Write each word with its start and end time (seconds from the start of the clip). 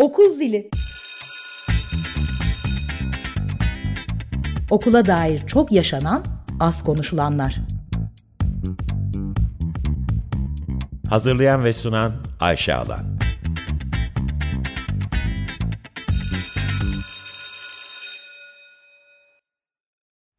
Okul 0.00 0.30
zili. 0.30 0.70
Okula 4.70 5.04
dair 5.06 5.46
çok 5.46 5.72
yaşanan, 5.72 6.24
az 6.60 6.84
konuşulanlar. 6.84 7.60
Hazırlayan 11.10 11.64
ve 11.64 11.72
sunan 11.72 12.12
Ayşe 12.40 12.74
Alan. 12.74 13.18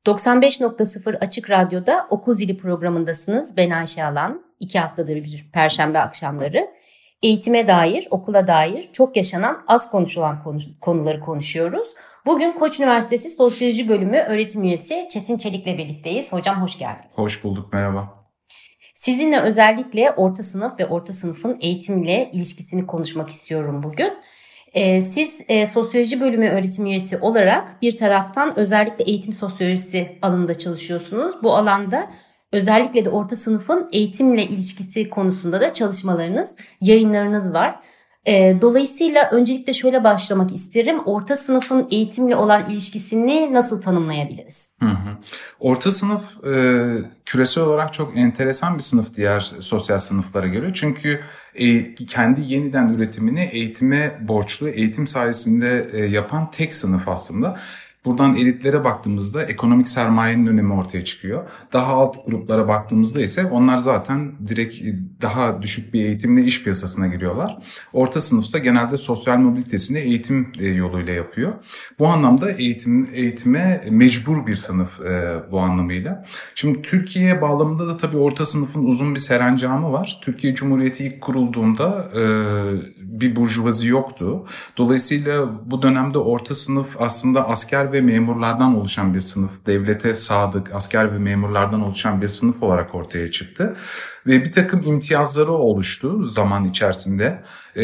...95.0 0.05 1.17
Açık 1.17 1.49
Radyo'da 1.49 2.07
Okul 2.09 2.33
Zili 2.33 2.57
programındasınız. 2.57 3.57
Ben 3.57 3.69
Ayşe 3.69 4.05
Alan. 4.05 4.45
İki 4.59 4.79
haftadır 4.79 5.15
bir 5.15 5.49
perşembe 5.53 5.99
akşamları 5.99 6.80
eğitime 7.23 7.67
dair, 7.67 8.07
okula 8.11 8.47
dair 8.47 8.89
çok 8.91 9.17
yaşanan, 9.17 9.63
az 9.67 9.91
konuşulan 9.91 10.43
konu, 10.43 10.59
konuları 10.81 11.19
konuşuyoruz. 11.19 11.87
Bugün 12.25 12.51
Koç 12.51 12.79
Üniversitesi 12.79 13.29
Sosyoloji 13.29 13.89
Bölümü 13.89 14.17
öğretim 14.17 14.63
üyesi 14.63 15.07
Çetin 15.09 15.37
Çelik'le 15.37 15.77
birlikteyiz. 15.77 16.33
Hocam 16.33 16.61
hoş 16.61 16.77
geldiniz. 16.77 17.17
Hoş 17.17 17.43
bulduk, 17.43 17.73
merhaba. 17.73 18.21
Sizinle 18.95 19.39
özellikle 19.39 20.11
orta 20.11 20.43
sınıf 20.43 20.79
ve 20.79 20.85
orta 20.85 21.13
sınıfın 21.13 21.57
eğitimle 21.61 22.29
ilişkisini 22.33 22.87
konuşmak 22.87 23.29
istiyorum 23.29 23.83
bugün. 23.83 24.13
Ee, 24.73 25.01
siz 25.01 25.45
e, 25.47 25.65
sosyoloji 25.65 26.21
bölümü 26.21 26.49
öğretim 26.49 26.85
üyesi 26.85 27.17
olarak 27.17 27.81
bir 27.81 27.97
taraftan 27.97 28.59
özellikle 28.59 29.03
eğitim 29.03 29.33
sosyolojisi 29.33 30.19
alanında 30.21 30.53
çalışıyorsunuz. 30.53 31.43
Bu 31.43 31.55
alanda 31.55 32.09
Özellikle 32.53 33.05
de 33.05 33.09
orta 33.09 33.35
sınıfın 33.35 33.89
eğitimle 33.91 34.43
ilişkisi 34.43 35.09
konusunda 35.09 35.61
da 35.61 35.73
çalışmalarınız, 35.73 36.55
yayınlarınız 36.81 37.53
var. 37.53 37.79
Ee, 38.27 38.57
dolayısıyla 38.61 39.29
öncelikle 39.31 39.73
şöyle 39.73 40.03
başlamak 40.03 40.53
isterim. 40.53 40.99
Orta 41.05 41.35
sınıfın 41.35 41.87
eğitimle 41.91 42.35
olan 42.35 42.69
ilişkisini 42.69 43.53
nasıl 43.53 43.81
tanımlayabiliriz? 43.81 44.77
Hı 44.79 44.89
hı. 44.89 45.17
Orta 45.59 45.91
sınıf 45.91 46.45
e, 46.45 46.53
küresel 47.25 47.63
olarak 47.63 47.93
çok 47.93 48.17
enteresan 48.17 48.77
bir 48.77 48.83
sınıf 48.83 49.15
diğer 49.15 49.39
sosyal 49.59 49.99
sınıflara 49.99 50.47
göre. 50.47 50.71
Çünkü 50.73 51.19
e, 51.55 51.95
kendi 51.95 52.41
yeniden 52.41 52.89
üretimini 52.89 53.49
eğitime 53.51 54.17
borçlu, 54.27 54.69
eğitim 54.69 55.07
sayesinde 55.07 55.89
e, 55.93 56.05
yapan 56.05 56.51
tek 56.51 56.73
sınıf 56.73 57.07
aslında. 57.07 57.59
Buradan 58.05 58.35
elitlere 58.35 58.83
baktığımızda 58.83 59.43
ekonomik 59.43 59.87
sermayenin 59.87 60.47
önemi 60.47 60.73
ortaya 60.73 61.05
çıkıyor. 61.05 61.43
Daha 61.73 61.93
alt 61.93 62.25
gruplara 62.25 62.67
baktığımızda 62.67 63.21
ise 63.21 63.45
onlar 63.45 63.77
zaten 63.77 64.31
direkt 64.47 64.75
daha 65.21 65.61
düşük 65.61 65.93
bir 65.93 66.05
eğitimle 66.05 66.43
iş 66.43 66.63
piyasasına 66.63 67.07
giriyorlar. 67.07 67.57
Orta 67.93 68.19
sınıfsa 68.19 68.57
genelde 68.57 68.97
sosyal 68.97 69.37
mobilitesini 69.37 69.99
eğitim 69.99 70.51
e, 70.59 70.67
yoluyla 70.67 71.13
yapıyor. 71.13 71.53
Bu 71.99 72.07
anlamda 72.07 72.51
eğitim 72.51 73.09
eğitime 73.13 73.83
mecbur 73.89 74.47
bir 74.47 74.55
sınıf 74.55 75.01
e, 75.01 75.41
bu 75.51 75.59
anlamıyla. 75.59 76.23
Şimdi 76.55 76.81
Türkiye 76.81 77.41
bağlamında 77.41 77.87
da 77.87 77.97
tabii 77.97 78.17
orta 78.17 78.45
sınıfın 78.45 78.85
uzun 78.85 79.15
bir 79.15 79.19
serencamı 79.19 79.91
var. 79.91 80.19
Türkiye 80.23 80.55
Cumhuriyeti 80.55 81.05
ilk 81.05 81.21
kurulduğunda 81.21 82.09
e, 82.15 82.23
bir 82.97 83.35
burjuvazi 83.35 83.87
yoktu. 83.87 84.45
Dolayısıyla 84.77 85.49
bu 85.65 85.81
dönemde 85.81 86.17
orta 86.17 86.55
sınıf 86.55 87.01
aslında 87.01 87.49
asker 87.49 87.90
ve 87.91 88.01
memurlardan 88.01 88.75
oluşan 88.75 89.13
bir 89.13 89.19
sınıf, 89.19 89.65
devlete 89.65 90.15
sadık 90.15 90.75
asker 90.75 91.13
ve 91.13 91.17
memurlardan 91.17 91.81
oluşan 91.81 92.21
bir 92.21 92.27
sınıf 92.27 92.63
olarak 92.63 92.95
ortaya 92.95 93.31
çıktı. 93.31 93.75
Ve 94.27 94.41
bir 94.41 94.51
takım 94.51 94.83
imtiyazları 94.83 95.51
oluştu 95.51 96.23
zaman 96.23 96.65
içerisinde. 96.65 97.43
Ee, 97.75 97.81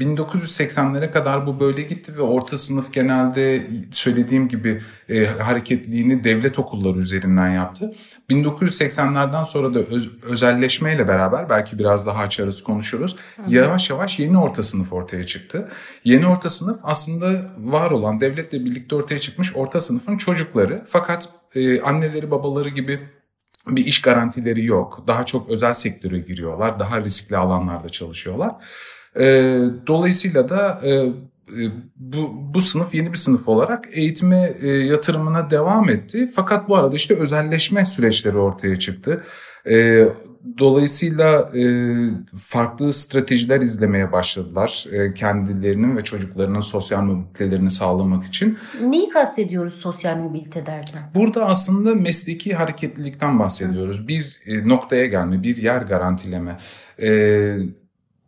1980'lere 0.00 1.10
kadar 1.10 1.46
bu 1.46 1.60
böyle 1.60 1.82
gitti 1.82 2.16
ve 2.16 2.22
orta 2.22 2.58
sınıf 2.58 2.92
genelde 2.92 3.66
söylediğim 3.90 4.48
gibi 4.48 4.82
e, 5.08 5.26
hareketliğini 5.26 6.24
devlet 6.24 6.58
okulları 6.58 6.98
üzerinden 6.98 7.48
yaptı. 7.48 7.94
1980'lerden 8.30 9.42
sonra 9.44 9.74
da 9.74 9.78
öz, 9.78 10.24
özelleşmeyle 10.24 11.08
beraber 11.08 11.48
belki 11.48 11.78
biraz 11.78 12.06
daha 12.06 12.18
açarız 12.18 12.62
konuşuruz. 12.62 13.16
Hı 13.36 13.42
hı. 13.42 13.54
Yavaş 13.54 13.90
yavaş 13.90 14.18
yeni 14.18 14.38
orta 14.38 14.62
sınıf 14.62 14.92
ortaya 14.92 15.26
çıktı. 15.26 15.68
Yeni 16.04 16.26
orta 16.26 16.48
sınıf 16.48 16.78
aslında 16.82 17.50
var 17.58 17.90
olan 17.90 18.20
devletle 18.20 18.64
birlikte 18.64 18.96
ortaya 18.96 19.20
çıkmış 19.20 19.56
orta 19.56 19.80
sınıfın 19.80 20.16
çocukları. 20.18 20.84
Fakat 20.88 21.28
e, 21.54 21.80
anneleri 21.80 22.30
babaları 22.30 22.68
gibi 22.68 23.00
bir 23.66 23.86
iş 23.86 24.02
garantileri 24.02 24.64
yok. 24.64 25.04
Daha 25.06 25.26
çok 25.26 25.50
özel 25.50 25.72
sektöre 25.72 26.18
giriyorlar. 26.18 26.80
Daha 26.80 27.00
riskli 27.00 27.36
alanlarda 27.36 27.88
çalışıyorlar. 27.88 28.54
E, 29.20 29.24
dolayısıyla 29.86 30.48
da 30.48 30.80
e, 30.82 30.92
e, 30.92 31.70
bu, 31.96 32.30
bu 32.54 32.60
sınıf 32.60 32.94
yeni 32.94 33.12
bir 33.12 33.18
sınıf 33.18 33.48
olarak 33.48 33.88
eğitime 33.92 34.54
e, 34.60 34.68
yatırımına 34.68 35.50
devam 35.50 35.88
etti. 35.88 36.30
Fakat 36.34 36.68
bu 36.68 36.76
arada 36.76 36.96
işte 36.96 37.14
özelleşme 37.14 37.86
süreçleri 37.86 38.38
ortaya 38.38 38.78
çıktı. 38.78 39.24
E, 39.70 40.04
Dolayısıyla 40.58 41.50
e, 41.56 41.62
farklı 42.36 42.92
stratejiler 42.92 43.60
izlemeye 43.60 44.12
başladılar 44.12 44.86
e, 44.92 45.14
kendilerinin 45.14 45.96
ve 45.96 46.04
çocuklarının 46.04 46.60
sosyal 46.60 47.02
mobilitelerini 47.02 47.70
sağlamak 47.70 48.24
için. 48.24 48.58
Neyi 48.82 49.08
kastediyoruz 49.08 49.74
sosyal 49.74 50.16
mobilite 50.16 50.66
derken? 50.66 51.02
Burada 51.14 51.46
aslında 51.46 51.94
mesleki 51.94 52.54
hareketlilikten 52.54 53.38
bahsediyoruz. 53.38 54.08
Bir 54.08 54.38
e, 54.46 54.68
noktaya 54.68 55.06
gelme, 55.06 55.42
bir 55.42 55.56
yer 55.56 55.82
garantileme. 55.82 56.58
E, 57.02 57.08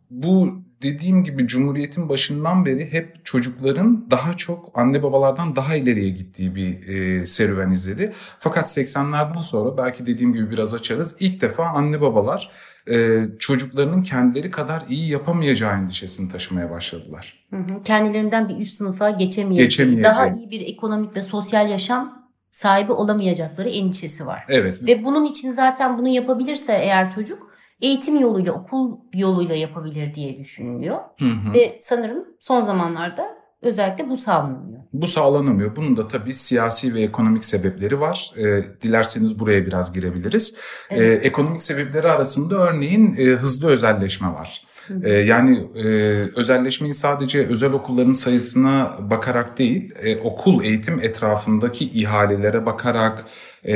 bu 0.09 0.61
dediğim 0.81 1.23
gibi 1.23 1.47
Cumhuriyet'in 1.47 2.09
başından 2.09 2.65
beri 2.65 2.93
hep 2.93 3.25
çocukların 3.25 4.07
daha 4.11 4.33
çok 4.33 4.71
anne 4.73 5.03
babalardan 5.03 5.55
daha 5.55 5.75
ileriye 5.75 6.09
gittiği 6.09 6.55
bir 6.55 6.87
e, 6.87 7.25
serüven 7.25 7.71
izledi. 7.71 8.13
Fakat 8.39 8.77
80'lerden 8.77 9.41
sonra 9.41 9.77
belki 9.77 10.05
dediğim 10.05 10.33
gibi 10.33 10.51
biraz 10.51 10.73
açarız. 10.73 11.15
İlk 11.19 11.41
defa 11.41 11.65
anne 11.65 12.01
babalar 12.01 12.51
e, 12.91 13.19
çocuklarının 13.39 14.03
kendileri 14.03 14.51
kadar 14.51 14.83
iyi 14.89 15.11
yapamayacağı 15.11 15.73
endişesini 15.73 16.31
taşımaya 16.31 16.69
başladılar. 16.71 17.45
Hı 17.49 17.55
hı. 17.55 17.83
Kendilerinden 17.83 18.49
bir 18.49 18.57
üst 18.57 18.73
sınıfa 18.73 19.09
geçemeyeceği, 19.09 20.03
daha 20.03 20.27
iyi 20.27 20.49
bir 20.49 20.61
ekonomik 20.61 21.15
ve 21.15 21.21
sosyal 21.21 21.69
yaşam 21.69 22.29
sahibi 22.51 22.91
olamayacakları 22.91 23.69
endişesi 23.69 24.25
var. 24.25 24.43
Evet. 24.49 24.87
Ve 24.87 25.03
bunun 25.03 25.25
için 25.25 25.51
zaten 25.51 25.97
bunu 25.97 26.07
yapabilirse 26.07 26.73
eğer 26.73 27.11
çocuk 27.11 27.48
eğitim 27.81 28.19
yoluyla, 28.19 28.53
okul 28.53 28.97
yoluyla 29.13 29.55
yapabilir 29.55 30.13
diye 30.13 30.37
düşünülüyor. 30.37 30.97
Hı 31.19 31.25
hı. 31.25 31.53
Ve 31.53 31.77
sanırım 31.79 32.25
son 32.39 32.61
zamanlarda 32.61 33.39
özellikle 33.61 34.09
bu 34.09 34.17
sağlanamıyor. 34.17 34.79
Bu 34.93 35.07
sağlanamıyor. 35.07 35.75
Bunun 35.75 35.97
da 35.97 36.07
tabii 36.07 36.33
siyasi 36.33 36.93
ve 36.93 37.01
ekonomik 37.01 37.45
sebepleri 37.45 37.99
var. 37.99 38.31
E, 38.37 38.63
dilerseniz 38.81 39.39
buraya 39.39 39.65
biraz 39.65 39.93
girebiliriz. 39.93 40.55
Evet. 40.89 41.01
E, 41.01 41.27
ekonomik 41.27 41.61
sebepleri 41.61 42.11
arasında 42.11 42.55
örneğin 42.55 43.15
e, 43.17 43.23
hızlı 43.23 43.67
özelleşme 43.67 44.27
var. 44.27 44.63
E, 45.03 45.13
yani 45.13 45.67
e, 45.75 45.87
özelleşmeyi 46.35 46.93
sadece 46.93 47.47
özel 47.47 47.71
okulların 47.71 48.11
sayısına 48.11 48.97
bakarak 48.99 49.57
değil, 49.57 49.93
e, 50.03 50.17
okul 50.17 50.63
eğitim 50.63 50.99
etrafındaki 50.99 51.85
ihalelere 51.85 52.65
bakarak, 52.65 53.25
e, 53.67 53.75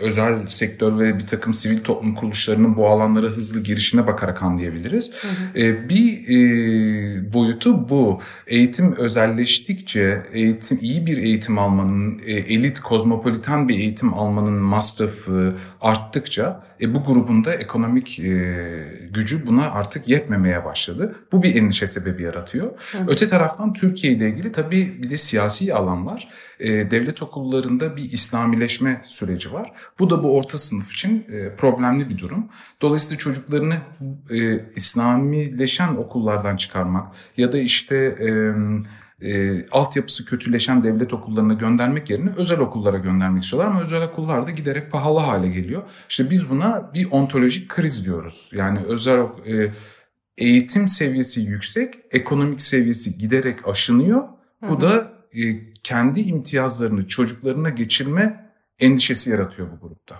özel 0.00 0.46
sektör 0.46 0.98
ve 0.98 1.18
bir 1.18 1.26
takım 1.26 1.54
sivil 1.54 1.78
toplum 1.78 2.14
kuruluşlarının 2.14 2.76
bu 2.76 2.88
alanlara 2.88 3.26
hızlı 3.26 3.60
girişine 3.62 4.06
bakarak 4.06 4.42
anlayabiliriz. 4.42 5.10
Hı 5.20 5.28
hı. 5.28 5.58
E, 5.58 5.88
bir 5.88 6.28
e, 6.28 7.32
boyutu 7.32 7.88
bu. 7.88 8.20
Eğitim 8.46 8.96
özelleştikçe, 8.96 10.22
eğitim 10.32 10.78
iyi 10.82 11.06
bir 11.06 11.18
eğitim 11.18 11.58
almanın, 11.58 12.18
e, 12.26 12.32
elit, 12.32 12.80
kozmopolitan 12.80 13.68
bir 13.68 13.78
eğitim 13.78 14.14
almanın 14.14 14.62
masrafı 14.62 15.54
arttıkça 15.80 16.70
e, 16.80 16.94
bu 16.94 17.04
grubun 17.04 17.44
da 17.44 17.54
ekonomik 17.54 18.20
e, 18.20 18.56
gücü 19.10 19.46
buna 19.46 19.70
artık 19.70 20.08
yetmemeye 20.08 20.64
başladı. 20.64 21.16
Bu 21.32 21.42
bir 21.42 21.54
endişe 21.54 21.86
sebebi 21.86 22.22
yaratıyor. 22.22 22.70
Hı. 22.92 22.98
Öte 23.08 23.26
taraftan 23.26 23.72
Türkiye 23.72 24.12
ile 24.12 24.28
ilgili 24.28 24.52
tabii 24.52 25.02
bir 25.02 25.10
de 25.10 25.16
siyasi 25.16 25.74
alan 25.74 26.06
var. 26.06 26.28
E, 26.60 26.90
devlet 26.90 27.22
okullarında 27.22 27.96
bir 27.96 28.12
İslamileşme 28.12 28.69
süreci 29.04 29.52
var. 29.52 29.72
Bu 29.98 30.10
da 30.10 30.22
bu 30.22 30.36
orta 30.36 30.58
sınıf 30.58 30.92
için 30.92 31.26
e, 31.32 31.56
problemli 31.56 32.10
bir 32.10 32.18
durum. 32.18 32.48
Dolayısıyla 32.82 33.18
çocuklarını 33.18 33.76
e, 34.30 34.36
İslamileşen 34.76 35.96
okullardan 35.96 36.56
çıkarmak 36.56 37.14
ya 37.36 37.52
da 37.52 37.58
işte... 37.58 37.96
E, 37.96 38.30
e, 39.22 39.66
altyapısı 39.70 40.24
kötüleşen 40.24 40.84
devlet 40.84 41.12
okullarına 41.12 41.54
göndermek 41.54 42.10
yerine 42.10 42.30
özel 42.36 42.58
okullara 42.58 42.98
göndermek 42.98 43.42
istiyorlar 43.42 43.70
ama 43.70 43.80
özel 43.80 44.02
okullar 44.02 44.46
da 44.46 44.50
giderek 44.50 44.92
pahalı 44.92 45.18
hale 45.18 45.48
geliyor. 45.48 45.82
İşte 46.08 46.30
biz 46.30 46.50
buna 46.50 46.90
bir 46.94 47.10
ontolojik 47.10 47.68
kriz 47.68 48.04
diyoruz. 48.04 48.50
Yani 48.52 48.78
özel 48.78 49.20
e, 49.20 49.72
eğitim 50.38 50.88
seviyesi 50.88 51.40
yüksek, 51.40 51.94
ekonomik 52.10 52.60
seviyesi 52.60 53.18
giderek 53.18 53.68
aşınıyor. 53.68 54.22
Bu 54.62 54.66
hı 54.66 54.72
hı. 54.72 54.80
da 54.80 55.12
e, 55.32 55.72
kendi 55.82 56.20
imtiyazlarını 56.20 57.08
çocuklarına 57.08 57.70
geçirme 57.70 58.49
endişesi 58.80 59.30
yaratıyor 59.30 59.68
bu 59.72 59.88
grupta. 59.88 60.16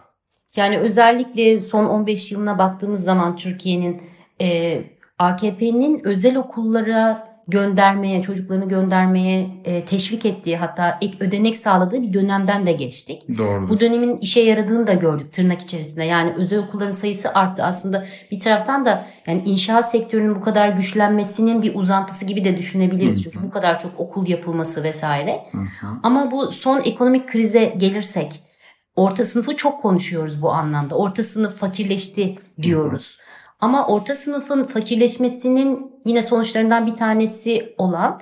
Yani 0.56 0.78
özellikle 0.78 1.60
son 1.60 1.84
15 1.84 2.32
yılına 2.32 2.58
baktığımız 2.58 3.04
zaman 3.04 3.36
Türkiye'nin 3.36 4.02
e, 4.40 4.80
AKP'nin 5.18 6.00
özel 6.04 6.36
okullara 6.36 7.30
göndermeye, 7.48 8.22
çocuklarını 8.22 8.68
göndermeye 8.68 9.50
e, 9.64 9.84
teşvik 9.84 10.26
ettiği 10.26 10.56
hatta 10.56 10.98
ek 11.00 11.16
ödenek 11.20 11.56
sağladığı 11.56 12.02
bir 12.02 12.12
dönemden 12.12 12.66
de 12.66 12.72
geçtik. 12.72 13.38
Doğru. 13.38 13.68
Bu 13.68 13.80
dönemin 13.80 14.16
işe 14.16 14.40
yaradığını 14.40 14.86
da 14.86 14.92
gördük 14.92 15.32
tırnak 15.32 15.60
içerisinde. 15.60 16.04
Yani 16.04 16.32
özel 16.36 16.58
okulların 16.58 16.90
sayısı 16.90 17.34
arttı. 17.34 17.62
Aslında 17.64 18.06
bir 18.30 18.40
taraftan 18.40 18.86
da 18.86 19.06
yani 19.26 19.42
inşaat 19.44 19.90
sektörünün 19.90 20.34
bu 20.34 20.40
kadar 20.40 20.68
güçlenmesinin 20.68 21.62
bir 21.62 21.74
uzantısı 21.74 22.24
gibi 22.24 22.44
de 22.44 22.58
düşünebiliriz. 22.58 23.16
Hı 23.16 23.28
hı. 23.28 23.32
Çünkü 23.32 23.46
bu 23.46 23.50
kadar 23.50 23.78
çok 23.78 24.00
okul 24.00 24.26
yapılması 24.26 24.82
vesaire. 24.82 25.40
Hı 25.52 25.58
hı. 25.58 25.86
Ama 26.02 26.30
bu 26.30 26.52
son 26.52 26.80
ekonomik 26.84 27.28
krize 27.28 27.64
gelirsek 27.64 28.49
orta 28.96 29.24
sınıfı 29.24 29.56
çok 29.56 29.82
konuşuyoruz 29.82 30.42
bu 30.42 30.52
anlamda. 30.52 30.94
Orta 30.96 31.22
sınıf 31.22 31.56
fakirleşti 31.56 32.36
diyoruz. 32.62 33.18
Hı 33.18 33.22
hı. 33.22 33.30
Ama 33.60 33.86
orta 33.86 34.14
sınıfın 34.14 34.64
fakirleşmesinin 34.64 35.92
yine 36.04 36.22
sonuçlarından 36.22 36.86
bir 36.86 36.96
tanesi 36.96 37.74
olan 37.78 38.20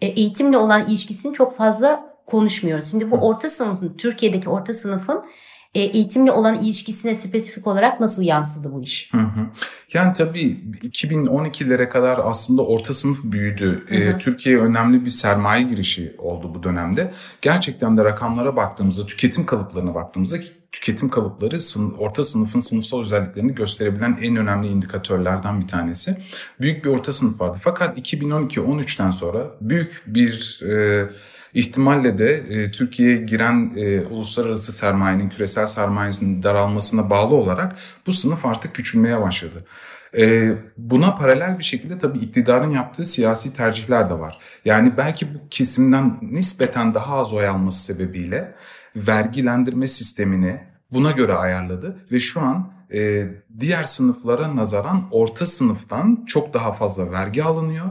e, 0.00 0.06
eğitimle 0.06 0.58
olan 0.58 0.86
ilişkisini 0.86 1.34
çok 1.34 1.56
fazla 1.56 2.16
konuşmuyoruz. 2.26 2.90
Şimdi 2.90 3.10
bu 3.10 3.16
orta 3.16 3.48
sınıfın, 3.48 3.94
Türkiye'deki 3.98 4.48
orta 4.48 4.74
sınıfın 4.74 5.24
eğitimle 5.86 6.32
olan 6.32 6.62
ilişkisine 6.62 7.14
spesifik 7.14 7.66
olarak 7.66 8.00
nasıl 8.00 8.22
yansıdı 8.22 8.72
bu 8.72 8.82
iş? 8.82 9.12
Hı 9.12 9.18
hı. 9.18 9.46
Yani 9.92 10.12
tabii 10.12 10.60
2012'lere 10.82 11.88
kadar 11.88 12.20
aslında 12.24 12.62
orta 12.62 12.94
sınıf 12.94 13.18
büyüdü. 13.24 13.84
Hı 13.88 13.94
hı. 13.94 13.98
E, 13.98 14.18
Türkiye'ye 14.18 14.60
önemli 14.60 15.04
bir 15.04 15.10
sermaye 15.10 15.62
girişi 15.62 16.14
oldu 16.18 16.54
bu 16.54 16.62
dönemde. 16.62 17.12
Gerçekten 17.42 17.96
de 17.96 18.04
rakamlara 18.04 18.56
baktığımızda, 18.56 19.06
tüketim 19.06 19.46
kalıplarına 19.46 19.94
baktığımızda 19.94 20.36
tüketim 20.72 21.08
kalıpları 21.08 21.58
orta 21.98 22.24
sınıfın 22.24 22.60
sınıfsal 22.60 23.00
özelliklerini 23.00 23.54
gösterebilen 23.54 24.18
en 24.22 24.36
önemli 24.36 24.66
indikatörlerden 24.66 25.60
bir 25.60 25.68
tanesi. 25.68 26.16
Büyük 26.60 26.84
bir 26.84 26.90
orta 26.90 27.12
sınıf 27.12 27.40
vardı. 27.40 27.58
Fakat 27.60 27.98
2012-13'ten 27.98 29.10
sonra 29.10 29.50
büyük 29.60 30.02
bir 30.06 30.60
e, 30.62 31.06
ihtimalle 31.54 32.18
de 32.18 32.32
e, 32.32 32.70
Türkiye'ye 32.70 33.16
giren 33.16 33.72
e, 33.76 34.00
uluslararası 34.00 34.72
sermayenin, 34.72 35.28
küresel 35.28 35.66
sermayesinin 35.66 36.42
daralmasına 36.42 37.10
bağlı 37.10 37.34
olarak 37.34 37.76
bu 38.06 38.12
sınıf 38.12 38.46
artık 38.46 38.74
küçülmeye 38.74 39.20
başladı. 39.20 39.64
E, 40.18 40.52
buna 40.76 41.14
paralel 41.14 41.58
bir 41.58 41.64
şekilde 41.64 41.98
tabii 41.98 42.18
iktidarın 42.18 42.70
yaptığı 42.70 43.04
siyasi 43.04 43.54
tercihler 43.56 44.10
de 44.10 44.18
var. 44.18 44.38
Yani 44.64 44.92
belki 44.96 45.34
bu 45.34 45.38
kesimden 45.50 46.18
nispeten 46.22 46.94
daha 46.94 47.14
az 47.14 47.32
oy 47.32 47.48
alması 47.48 47.84
sebebiyle 47.84 48.54
vergilendirme 48.96 49.88
sistemini 49.88 50.60
buna 50.92 51.10
göre 51.10 51.34
ayarladı 51.34 51.96
ve 52.12 52.18
şu 52.18 52.40
an 52.40 52.72
e, 52.92 53.26
diğer 53.60 53.84
sınıflara 53.84 54.56
nazaran 54.56 55.08
orta 55.10 55.46
sınıftan 55.46 56.24
çok 56.26 56.54
daha 56.54 56.72
fazla 56.72 57.12
vergi 57.12 57.44
alınıyor 57.44 57.86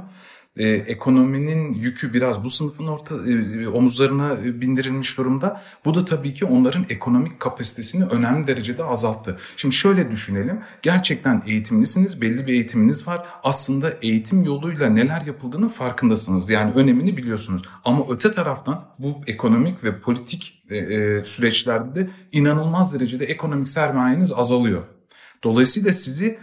e, 0.58 0.68
ekonominin 0.68 1.74
yükü 1.74 2.14
biraz 2.14 2.44
bu 2.44 2.50
sınıfın 2.50 2.88
orta 2.88 3.16
e, 3.16 3.68
omuzlarına 3.68 4.44
bindirilmiş 4.44 5.18
durumda. 5.18 5.62
Bu 5.86 5.96
da 5.96 6.06
tabii 6.06 6.34
ki 6.34 6.46
onların 6.46 6.86
ekonomik 6.90 7.40
kapasitesini 7.40 8.06
önemli 8.06 8.48
derecede 8.48 8.84
azalttı. 8.84 9.38
Şimdi 9.58 9.76
şöyle 9.76 10.12
düşünelim. 10.12 10.60
Gerçekten 10.82 11.44
eğitimlisiniz, 11.46 12.22
belli 12.22 12.48
bir 12.48 12.54
eğitiminiz 12.54 13.08
var. 13.08 13.26
Aslında 13.44 13.94
eğitim 14.02 14.44
yoluyla 14.44 14.90
neler 14.90 15.22
yapıldığının 15.22 15.68
farkındasınız. 15.68 16.50
Yani 16.50 16.74
önemini 16.74 17.18
biliyorsunuz. 17.18 17.62
Ama 17.86 18.06
öte 18.10 18.32
taraftan 18.32 18.86
bu 19.00 19.22
ekonomik 19.28 19.84
ve 19.84 20.00
politik 20.00 20.64
e, 20.70 20.78
e, 20.78 21.26
süreçlerde 21.26 21.96
de 21.96 22.10
inanılmaz 22.32 22.94
derecede 22.94 23.26
ekonomik 23.26 23.68
sermayeniz 23.68 24.34
azalıyor. 24.34 24.84
Dolayısıyla 25.44 25.94
sizi 25.94 26.40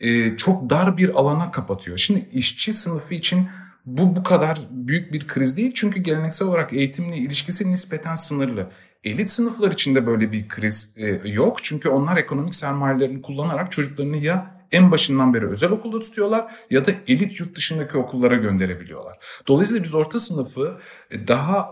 e, 0.00 0.36
çok 0.36 0.70
dar 0.70 0.96
bir 0.96 1.08
alana 1.08 1.50
kapatıyor. 1.50 1.98
Şimdi 1.98 2.28
işçi 2.32 2.74
sınıfı 2.74 3.14
için 3.14 3.48
bu 3.86 4.16
bu 4.16 4.22
kadar 4.22 4.58
büyük 4.70 5.12
bir 5.12 5.26
kriz 5.26 5.56
değil 5.56 5.72
çünkü 5.74 6.00
geleneksel 6.00 6.48
olarak 6.48 6.72
eğitimle 6.72 7.16
ilişkisi 7.16 7.70
nispeten 7.70 8.14
sınırlı. 8.14 8.70
Elit 9.04 9.30
sınıflar 9.30 9.72
içinde 9.72 10.06
böyle 10.06 10.32
bir 10.32 10.48
kriz 10.48 10.94
e, 10.96 11.28
yok 11.30 11.64
çünkü 11.64 11.88
onlar 11.88 12.16
ekonomik 12.16 12.54
sermayelerini 12.54 13.22
kullanarak 13.22 13.72
çocuklarını 13.72 14.16
ya 14.16 14.60
en 14.72 14.90
başından 14.90 15.34
beri 15.34 15.46
özel 15.46 15.70
okulda 15.70 16.00
tutuyorlar 16.00 16.52
ya 16.70 16.86
da 16.86 16.90
elit 17.08 17.40
yurt 17.40 17.56
dışındaki 17.56 17.98
okullara 17.98 18.36
gönderebiliyorlar. 18.36 19.16
Dolayısıyla 19.48 19.84
biz 19.84 19.94
orta 19.94 20.20
sınıfı 20.20 20.80
e, 21.10 21.28
daha 21.28 21.70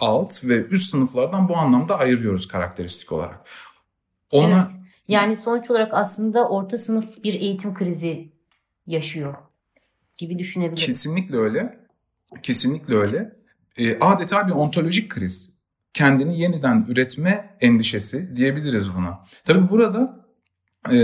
alt 0.00 0.44
ve 0.44 0.64
üst 0.66 0.90
sınıflardan 0.90 1.48
bu 1.48 1.56
anlamda 1.56 1.98
ayırıyoruz 1.98 2.48
karakteristik 2.48 3.12
olarak. 3.12 3.40
Onlar, 4.32 4.58
evet. 4.58 4.89
Yani 5.10 5.36
sonuç 5.36 5.70
olarak 5.70 5.94
aslında 5.94 6.48
orta 6.48 6.78
sınıf 6.78 7.24
bir 7.24 7.34
eğitim 7.34 7.74
krizi 7.74 8.32
yaşıyor 8.86 9.34
gibi 10.18 10.38
düşünebiliriz. 10.38 10.86
Kesinlikle 10.86 11.36
öyle. 11.36 11.80
Kesinlikle 12.42 12.94
öyle. 12.94 13.36
E, 13.76 13.98
adeta 13.98 14.46
bir 14.46 14.52
ontolojik 14.52 15.10
kriz. 15.10 15.50
Kendini 15.94 16.40
yeniden 16.40 16.86
üretme 16.88 17.56
endişesi 17.60 18.36
diyebiliriz 18.36 18.94
buna. 18.94 19.24
Tabii 19.44 19.70
burada 19.70 20.26
e, 20.92 20.96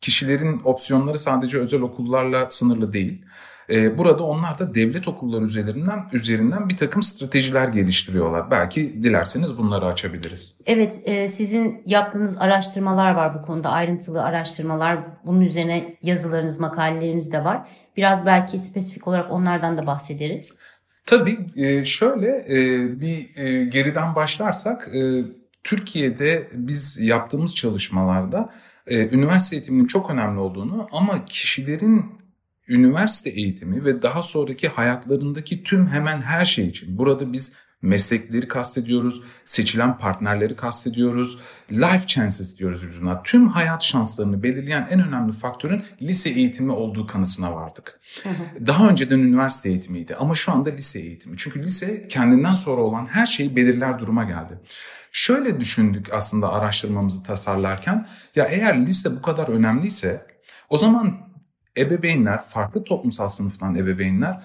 kişilerin 0.00 0.60
opsiyonları 0.64 1.18
sadece 1.18 1.58
özel 1.58 1.80
okullarla 1.80 2.50
sınırlı 2.50 2.92
değil. 2.92 3.24
E, 3.70 3.98
burada 3.98 4.24
onlar 4.24 4.58
da 4.58 4.74
devlet 4.74 5.08
okulları 5.08 5.44
üzerinden 5.44 6.04
üzerinden 6.12 6.68
bir 6.68 6.76
takım 6.76 7.02
stratejiler 7.02 7.68
geliştiriyorlar. 7.68 8.50
Belki 8.50 9.02
dilerseniz 9.02 9.58
bunları 9.58 9.86
açabiliriz. 9.86 10.56
Evet, 10.66 11.00
e, 11.04 11.28
sizin 11.28 11.82
yaptığınız 11.86 12.40
araştırmalar 12.40 13.14
var 13.14 13.34
bu 13.34 13.46
konuda, 13.46 13.70
ayrıntılı 13.70 14.24
araştırmalar. 14.24 14.98
Bunun 15.24 15.40
üzerine 15.40 15.96
yazılarınız, 16.02 16.60
makaleleriniz 16.60 17.32
de 17.32 17.44
var. 17.44 17.68
Biraz 17.96 18.26
belki 18.26 18.58
spesifik 18.58 19.08
olarak 19.08 19.32
onlardan 19.32 19.78
da 19.78 19.86
bahsederiz. 19.86 20.58
Tabii 21.06 21.38
e, 21.56 21.84
şöyle 21.84 22.46
e, 22.50 23.00
bir 23.00 23.36
e, 23.36 23.64
geriden 23.64 24.14
başlarsak 24.14 24.90
Türkiye'de 25.64 26.48
biz 26.52 26.98
yaptığımız 27.00 27.54
çalışmalarda 27.54 28.50
üniversite 28.90 29.56
eğitiminin 29.56 29.86
çok 29.86 30.10
önemli 30.10 30.40
olduğunu 30.40 30.88
ama 30.92 31.24
kişilerin 31.24 32.04
üniversite 32.68 33.30
eğitimi 33.30 33.84
ve 33.84 34.02
daha 34.02 34.22
sonraki 34.22 34.68
hayatlarındaki 34.68 35.62
tüm 35.62 35.86
hemen 35.86 36.22
her 36.22 36.44
şey 36.44 36.66
için 36.66 36.98
burada 36.98 37.32
biz 37.32 37.52
meslekleri 37.82 38.48
kastediyoruz, 38.48 39.22
seçilen 39.44 39.98
partnerleri 39.98 40.56
kastediyoruz, 40.56 41.38
life 41.70 42.06
chances 42.06 42.58
diyoruz 42.58 42.88
biz 42.88 43.02
buna. 43.02 43.22
Tüm 43.22 43.48
hayat 43.48 43.82
şanslarını 43.82 44.42
belirleyen 44.42 44.88
en 44.90 45.08
önemli 45.08 45.32
faktörün 45.32 45.82
lise 46.02 46.30
eğitimi 46.30 46.72
olduğu 46.72 47.06
kanısına 47.06 47.54
vardık. 47.54 48.00
Hı 48.22 48.28
hı. 48.28 48.66
Daha 48.66 48.88
önceden 48.88 49.18
üniversite 49.18 49.68
eğitimiydi 49.68 50.16
ama 50.16 50.34
şu 50.34 50.52
anda 50.52 50.70
lise 50.70 51.00
eğitimi. 51.00 51.36
Çünkü 51.38 51.62
lise 51.62 52.08
kendinden 52.08 52.54
sonra 52.54 52.82
olan 52.82 53.06
her 53.06 53.26
şeyi 53.26 53.56
belirler 53.56 53.98
duruma 53.98 54.24
geldi. 54.24 54.58
Şöyle 55.12 55.60
düşündük 55.60 56.12
aslında 56.12 56.52
araştırmamızı 56.52 57.22
tasarlarken 57.22 58.06
ya 58.36 58.44
eğer 58.44 58.86
lise 58.86 59.16
bu 59.16 59.22
kadar 59.22 59.48
önemliyse 59.48 60.26
o 60.68 60.78
zaman 60.78 61.27
ebeveynler, 61.78 62.40
farklı 62.44 62.84
toplumsal 62.84 63.28
sınıftan 63.28 63.74
ebeveynler 63.74 64.42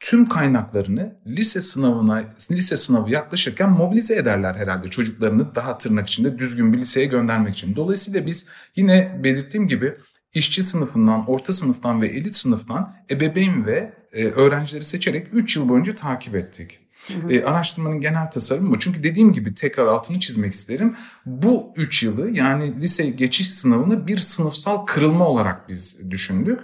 tüm 0.00 0.28
kaynaklarını 0.28 1.16
lise 1.26 1.60
sınavına, 1.60 2.24
lise 2.50 2.76
sınavı 2.76 3.10
yaklaşırken 3.10 3.70
mobilize 3.70 4.16
ederler 4.16 4.54
herhalde 4.54 4.90
çocuklarını 4.90 5.54
daha 5.54 5.78
tırnak 5.78 6.08
içinde 6.08 6.38
düzgün 6.38 6.72
bir 6.72 6.78
liseye 6.78 7.06
göndermek 7.06 7.54
için. 7.54 7.76
Dolayısıyla 7.76 8.26
biz 8.26 8.46
yine 8.76 9.20
belirttiğim 9.24 9.68
gibi 9.68 9.94
işçi 10.34 10.62
sınıfından, 10.62 11.30
orta 11.30 11.52
sınıftan 11.52 12.02
ve 12.02 12.08
elit 12.08 12.36
sınıftan 12.36 12.96
ebeveyn 13.10 13.66
ve 13.66 13.92
e, 14.12 14.24
öğrencileri 14.24 14.84
seçerek 14.84 15.26
3 15.32 15.56
yıl 15.56 15.68
boyunca 15.68 15.94
takip 15.94 16.34
ettik. 16.34 16.85
E, 17.30 17.44
araştırmanın 17.44 18.00
genel 18.00 18.30
tasarımı 18.30 18.70
bu. 18.70 18.78
Çünkü 18.78 19.02
dediğim 19.02 19.32
gibi 19.32 19.54
tekrar 19.54 19.86
altını 19.86 20.20
çizmek 20.20 20.52
isterim. 20.54 20.96
Bu 21.26 21.72
3 21.76 22.02
yılı 22.02 22.30
yani 22.30 22.80
lise 22.80 23.06
geçiş 23.06 23.50
sınavını 23.50 24.06
bir 24.06 24.18
sınıfsal 24.18 24.86
kırılma 24.86 25.28
olarak 25.28 25.68
biz 25.68 26.10
düşündük. 26.10 26.60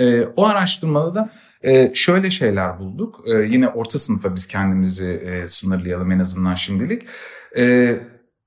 E, 0.00 0.22
o 0.22 0.46
araştırmada 0.46 1.14
da 1.14 1.30
e, 1.62 1.94
şöyle 1.94 2.30
şeyler 2.30 2.78
bulduk. 2.78 3.24
E, 3.26 3.32
yine 3.32 3.68
orta 3.68 3.98
sınıfa 3.98 4.34
biz 4.34 4.46
kendimizi 4.46 5.06
e, 5.06 5.48
sınırlayalım 5.48 6.10
en 6.10 6.18
azından 6.18 6.54
şimdilik. 6.54 7.02
E, 7.58 7.96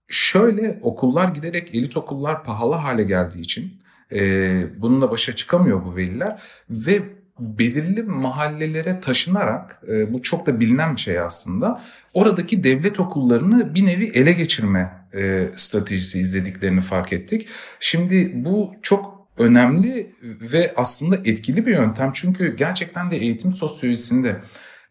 şöyle 0.10 0.80
okullar 0.82 1.28
giderek 1.28 1.76
elit 1.76 1.98
okullar 1.98 2.44
pahalı 2.44 2.76
hale 2.76 3.04
geldiği 3.04 3.42
için 3.42 3.82
e, 4.12 4.82
bununla 4.82 5.12
başa 5.12 5.36
çıkamıyor 5.36 5.86
bu 5.86 5.96
veliler 5.96 6.42
ve 6.70 7.02
belirli 7.40 8.04
mahallelere 8.04 9.00
taşınarak 9.00 9.82
e, 9.88 10.14
bu 10.14 10.22
çok 10.22 10.46
da 10.46 10.60
bilinen 10.60 10.96
bir 10.96 11.02
şey 11.02 11.20
aslında 11.20 11.84
oradaki 12.14 12.64
devlet 12.64 13.00
okullarını 13.00 13.76
bir 13.76 13.86
nevi 13.86 14.06
ele 14.06 14.32
geçirme 14.32 14.94
e, 15.14 15.50
stratejisi 15.56 16.20
izlediklerini 16.20 16.82
fark 16.82 17.14
ettik. 17.14 17.48
Şimdi 17.80 18.32
bu 18.36 18.74
çok 18.82 19.28
önemli 19.38 20.12
ve 20.24 20.74
aslında 20.76 21.16
etkili 21.16 21.66
bir 21.66 21.72
yöntem 21.72 22.12
çünkü 22.14 22.56
gerçekten 22.56 23.12
de 23.12 23.18
eğitim 23.18 23.52
sosyolojisinde 23.52 24.42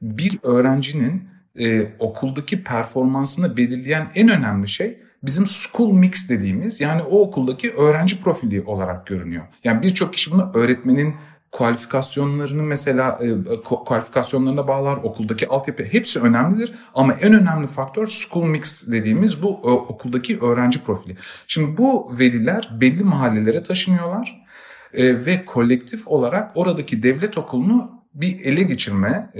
bir 0.02 0.38
öğrencinin 0.42 1.28
e, 1.58 1.92
okuldaki 1.98 2.64
performansını 2.64 3.56
belirleyen 3.56 4.10
en 4.14 4.28
önemli 4.28 4.68
şey 4.68 4.98
bizim 5.22 5.46
school 5.46 5.92
mix 5.92 6.28
dediğimiz 6.28 6.80
yani 6.80 7.02
o 7.02 7.20
okuldaki 7.20 7.70
öğrenci 7.70 8.22
profili 8.22 8.62
olarak 8.62 9.06
görünüyor. 9.06 9.44
Yani 9.64 9.82
birçok 9.82 10.12
kişi 10.12 10.30
bunu 10.30 10.50
öğretmenin 10.54 11.14
kualifikasyonlarını 11.56 12.62
mesela 12.62 13.20
e, 13.22 13.62
kualifikasyonlarına 13.62 14.68
bağlar, 14.68 14.96
okuldaki 14.96 15.48
altyapı 15.48 15.82
hepsi 15.82 16.20
önemlidir. 16.20 16.75
Ama 16.94 17.12
en 17.12 17.34
önemli 17.34 17.66
faktör 17.66 18.06
school 18.06 18.44
mix 18.44 18.86
dediğimiz 18.86 19.42
bu 19.42 19.48
e, 19.48 19.70
okuldaki 19.70 20.40
öğrenci 20.40 20.84
profili. 20.84 21.16
Şimdi 21.46 21.76
bu 21.76 22.18
veliler 22.18 22.70
belli 22.80 23.04
mahallelere 23.04 23.62
taşınıyorlar 23.62 24.46
e, 24.94 25.26
ve 25.26 25.44
kolektif 25.44 26.08
olarak 26.08 26.52
oradaki 26.54 27.02
devlet 27.02 27.38
okulunu 27.38 27.90
bir 28.14 28.40
ele 28.40 28.62
geçirme 28.62 29.30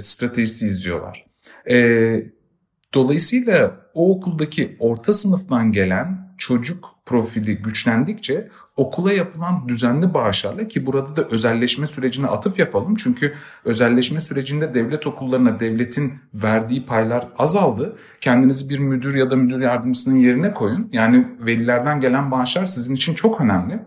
stratejisi 0.00 0.66
izliyorlar. 0.66 1.26
Dolayısıyla 2.94 3.76
o 3.94 4.16
okuldaki 4.16 4.76
orta 4.78 5.12
sınıftan 5.12 5.72
gelen 5.72 6.34
çocuk 6.38 6.91
profili 7.06 7.56
güçlendikçe 7.56 8.48
okula 8.76 9.12
yapılan 9.12 9.68
düzenli 9.68 10.14
bağışlarla 10.14 10.68
ki 10.68 10.86
burada 10.86 11.16
da 11.16 11.28
özelleşme 11.28 11.86
sürecine 11.86 12.26
atıf 12.26 12.58
yapalım. 12.58 12.94
Çünkü 12.94 13.34
özelleşme 13.64 14.20
sürecinde 14.20 14.74
devlet 14.74 15.06
okullarına 15.06 15.60
devletin 15.60 16.14
verdiği 16.34 16.86
paylar 16.86 17.28
azaldı. 17.38 17.96
Kendinizi 18.20 18.68
bir 18.68 18.78
müdür 18.78 19.14
ya 19.14 19.30
da 19.30 19.36
müdür 19.36 19.60
yardımcısının 19.60 20.16
yerine 20.16 20.54
koyun. 20.54 20.88
Yani 20.92 21.28
velilerden 21.40 22.00
gelen 22.00 22.30
bağışlar 22.30 22.66
sizin 22.66 22.94
için 22.94 23.14
çok 23.14 23.40
önemli. 23.40 23.82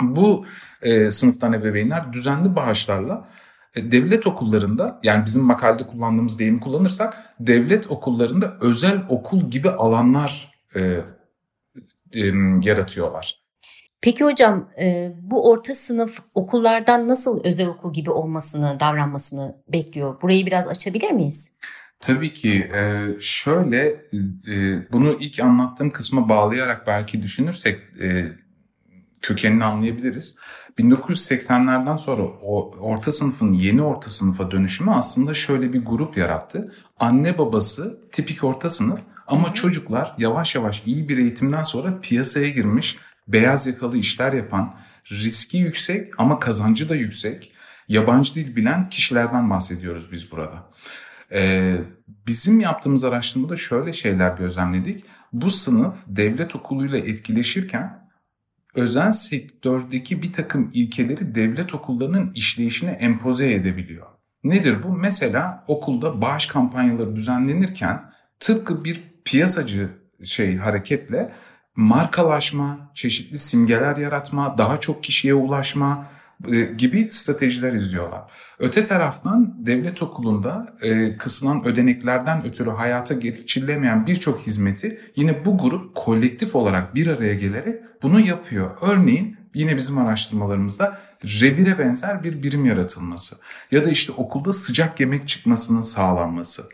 Bu 0.00 0.46
e, 0.82 1.10
sınıftan 1.10 1.52
ebeveynler 1.52 2.12
düzenli 2.12 2.56
bağışlarla 2.56 3.28
e, 3.74 3.92
devlet 3.92 4.26
okullarında 4.26 5.00
yani 5.02 5.26
bizim 5.26 5.42
makalede 5.42 5.86
kullandığımız 5.86 6.38
deyimi 6.38 6.60
kullanırsak 6.60 7.16
devlet 7.40 7.90
okullarında 7.90 8.56
özel 8.60 9.02
okul 9.08 9.50
gibi 9.50 9.70
alanlar 9.70 10.52
e, 10.76 11.00
yaratıyorlar. 12.62 13.46
Peki 14.00 14.24
hocam 14.24 14.70
e, 14.80 15.12
bu 15.22 15.50
orta 15.50 15.74
sınıf 15.74 16.18
okullardan 16.34 17.08
nasıl 17.08 17.44
özel 17.44 17.66
okul 17.66 17.92
gibi 17.92 18.10
olmasını, 18.10 18.76
davranmasını 18.80 19.56
bekliyor? 19.68 20.22
Burayı 20.22 20.46
biraz 20.46 20.68
açabilir 20.68 21.10
miyiz? 21.10 21.52
Tabii 22.00 22.32
ki 22.32 22.70
e, 22.74 23.06
şöyle 23.20 23.86
e, 24.48 24.92
bunu 24.92 25.16
ilk 25.20 25.40
anlattığım 25.40 25.90
kısma 25.90 26.28
bağlayarak 26.28 26.86
belki 26.86 27.22
düşünürsek 27.22 27.80
kökenini 29.22 29.64
anlayabiliriz. 29.64 30.36
1980'lerden 30.78 31.96
sonra 31.96 32.22
o 32.22 32.74
orta 32.80 33.12
sınıfın 33.12 33.52
yeni 33.52 33.82
orta 33.82 34.10
sınıfa 34.10 34.50
dönüşümü 34.50 34.90
aslında 34.90 35.34
şöyle 35.34 35.72
bir 35.72 35.84
grup 35.84 36.16
yarattı. 36.16 36.74
Anne 37.00 37.38
babası 37.38 38.00
tipik 38.12 38.44
orta 38.44 38.68
sınıf 38.68 39.00
ama 39.26 39.54
çocuklar 39.54 40.14
yavaş 40.18 40.54
yavaş 40.54 40.82
iyi 40.86 41.08
bir 41.08 41.18
eğitimden 41.18 41.62
sonra 41.62 42.00
piyasaya 42.00 42.48
girmiş, 42.48 42.98
beyaz 43.28 43.66
yakalı 43.66 43.98
işler 43.98 44.32
yapan, 44.32 44.74
riski 45.10 45.56
yüksek 45.56 46.20
ama 46.20 46.38
kazancı 46.38 46.88
da 46.88 46.96
yüksek, 46.96 47.52
yabancı 47.88 48.34
dil 48.34 48.56
bilen 48.56 48.88
kişilerden 48.88 49.50
bahsediyoruz 49.50 50.12
biz 50.12 50.30
burada. 50.32 50.70
Ee, 51.32 51.76
bizim 52.26 52.60
yaptığımız 52.60 53.04
araştırmada 53.04 53.56
şöyle 53.56 53.92
şeyler 53.92 54.36
gözlemledik. 54.36 55.04
Bu 55.32 55.50
sınıf 55.50 55.94
devlet 56.06 56.56
okuluyla 56.56 56.98
etkileşirken 56.98 58.08
özel 58.74 59.10
sektördeki 59.10 60.22
bir 60.22 60.32
takım 60.32 60.70
ilkeleri 60.72 61.34
devlet 61.34 61.74
okullarının 61.74 62.32
işleyişine 62.34 62.90
empoze 62.90 63.52
edebiliyor. 63.52 64.06
Nedir 64.44 64.82
bu? 64.82 64.88
Mesela 64.92 65.64
okulda 65.68 66.20
bağış 66.20 66.46
kampanyaları 66.46 67.16
düzenlenirken 67.16 68.10
tıpkı 68.40 68.84
bir 68.84 69.15
piyasacı 69.26 69.90
şey 70.24 70.56
hareketle 70.56 71.32
markalaşma, 71.76 72.90
çeşitli 72.94 73.38
simgeler 73.38 73.96
yaratma, 73.96 74.58
daha 74.58 74.80
çok 74.80 75.04
kişiye 75.04 75.34
ulaşma 75.34 76.06
e, 76.48 76.60
gibi 76.60 77.08
stratejiler 77.10 77.72
izliyorlar. 77.72 78.22
Öte 78.58 78.84
taraftan 78.84 79.54
devlet 79.66 80.02
okulunda 80.02 80.76
e, 80.82 81.16
kısılan 81.16 81.64
ödeneklerden 81.64 82.44
ötürü 82.44 82.70
hayata 82.70 83.14
geçirilemeyen 83.14 84.06
birçok 84.06 84.40
hizmeti 84.40 85.00
yine 85.16 85.44
bu 85.44 85.58
grup 85.58 85.94
kolektif 85.94 86.54
olarak 86.54 86.94
bir 86.94 87.06
araya 87.06 87.34
gelerek 87.34 87.80
bunu 88.02 88.20
yapıyor. 88.20 88.70
Örneğin 88.82 89.36
yine 89.54 89.76
bizim 89.76 89.98
araştırmalarımızda 89.98 90.98
revire 91.24 91.78
benzer 91.78 92.22
bir 92.22 92.42
birim 92.42 92.64
yaratılması 92.64 93.36
ya 93.70 93.84
da 93.84 93.90
işte 93.90 94.12
okulda 94.12 94.52
sıcak 94.52 95.00
yemek 95.00 95.28
çıkmasının 95.28 95.82
sağlanması 95.82 96.68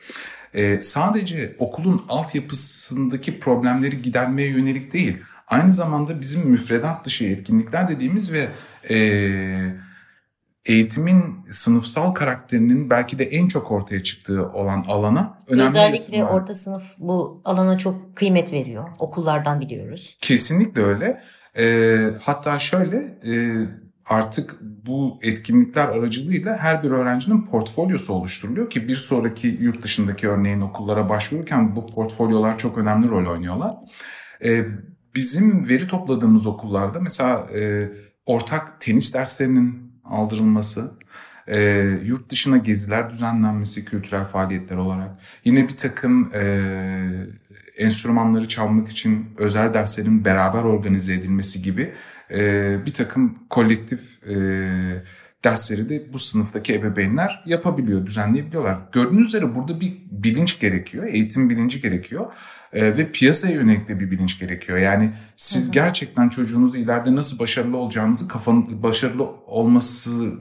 e, 0.55 0.81
sadece 0.81 1.57
okulun 1.59 2.05
altyapısındaki 2.09 3.41
problemleri 3.41 4.03
gidermeye 4.03 4.49
yönelik 4.49 4.93
değil, 4.93 5.19
aynı 5.47 5.73
zamanda 5.73 6.21
bizim 6.21 6.51
müfredat 6.51 7.05
dışı 7.05 7.25
etkinlikler 7.25 7.89
dediğimiz 7.89 8.33
ve 8.33 8.49
e, 8.91 8.97
eğitimin 10.65 11.47
sınıfsal 11.51 12.13
karakterinin 12.13 12.91
belki 12.91 13.19
de 13.19 13.25
en 13.25 13.49
çok 13.49 13.71
ortaya 13.71 14.03
çıktığı 14.03 14.49
olan 14.53 14.85
alana 14.89 15.39
önemli 15.49 15.69
Özellikle 15.69 16.25
orta 16.25 16.55
sınıf 16.55 16.83
bu 16.99 17.43
alana 17.45 17.79
çok 17.79 18.17
kıymet 18.17 18.53
veriyor. 18.53 18.89
Okullardan 18.99 19.61
biliyoruz. 19.61 20.17
Kesinlikle 20.21 20.83
öyle. 20.83 21.23
E, 21.59 21.97
hatta 22.21 22.59
şöyle 22.59 22.97
e, 23.27 23.33
artık 24.07 24.61
bu 24.87 25.19
etkinlikler 25.23 25.89
aracılığıyla 25.89 26.57
her 26.57 26.83
bir 26.83 26.91
öğrencinin 26.91 27.43
portfolyosu 27.43 28.13
oluşturuluyor 28.13 28.71
ki 28.71 28.89
bir 28.89 28.97
sonraki 28.97 29.49
yurt 29.61 29.83
dışındaki 29.83 30.29
örneğin 30.29 30.61
okullara 30.61 31.09
başvururken 31.09 31.77
bu 31.77 31.87
portfolyolar 31.87 32.59
çok 32.59 32.79
önemli 32.79 33.09
rol 33.09 33.33
oynuyorlar. 33.33 33.75
Ee, 34.45 34.65
bizim 35.15 35.69
veri 35.69 35.87
topladığımız 35.87 36.47
okullarda 36.47 37.01
mesela 37.01 37.47
e, 37.55 37.89
ortak 38.27 38.81
tenis 38.81 39.15
derslerinin 39.15 39.93
aldırılması, 40.05 40.91
e, 41.47 41.61
yurt 42.05 42.31
dışına 42.31 42.57
geziler 42.57 43.11
düzenlenmesi 43.11 43.85
kültürel 43.85 44.25
faaliyetler 44.25 44.77
olarak, 44.77 45.11
yine 45.45 45.69
bir 45.69 45.77
takım 45.77 46.31
e, 46.35 46.43
enstrümanları 47.77 48.49
çalmak 48.49 48.89
için 48.89 49.27
özel 49.39 49.75
derslerin 49.75 50.25
beraber 50.25 50.63
organize 50.63 51.15
edilmesi 51.15 51.63
gibi 51.63 51.95
e, 52.33 52.77
bir 52.87 52.93
takım 52.93 53.39
kolektif 53.51 54.29
e, 54.29 54.35
dersleri 55.45 55.89
de 55.89 56.13
bu 56.13 56.19
sınıftaki 56.19 56.75
ebeveynler 56.75 57.43
yapabiliyor, 57.47 58.07
düzenleyebiliyorlar. 58.07 58.79
Gördüğünüz 58.93 59.29
üzere 59.29 59.55
burada 59.55 59.81
bir 59.81 59.93
bilinç 60.11 60.61
gerekiyor, 60.61 61.05
eğitim 61.05 61.51
bilinci 61.51 61.81
gerekiyor 61.81 62.27
e, 62.73 62.97
ve 62.97 63.13
piyasaya 63.13 63.55
yönelik 63.55 63.89
de 63.89 64.01
bir 64.01 64.11
bilinç 64.11 64.39
gerekiyor. 64.39 64.79
Yani 64.79 65.11
siz 65.37 65.65
hı 65.65 65.69
hı. 65.69 65.73
gerçekten 65.73 66.29
çocuğunuzu 66.29 66.79
ileride 66.79 67.15
nasıl 67.15 67.39
başarılı 67.39 67.77
olacağınızı 67.77 68.29
kafanın 68.29 68.83
başarılı 68.83 69.25
olması 69.47 70.33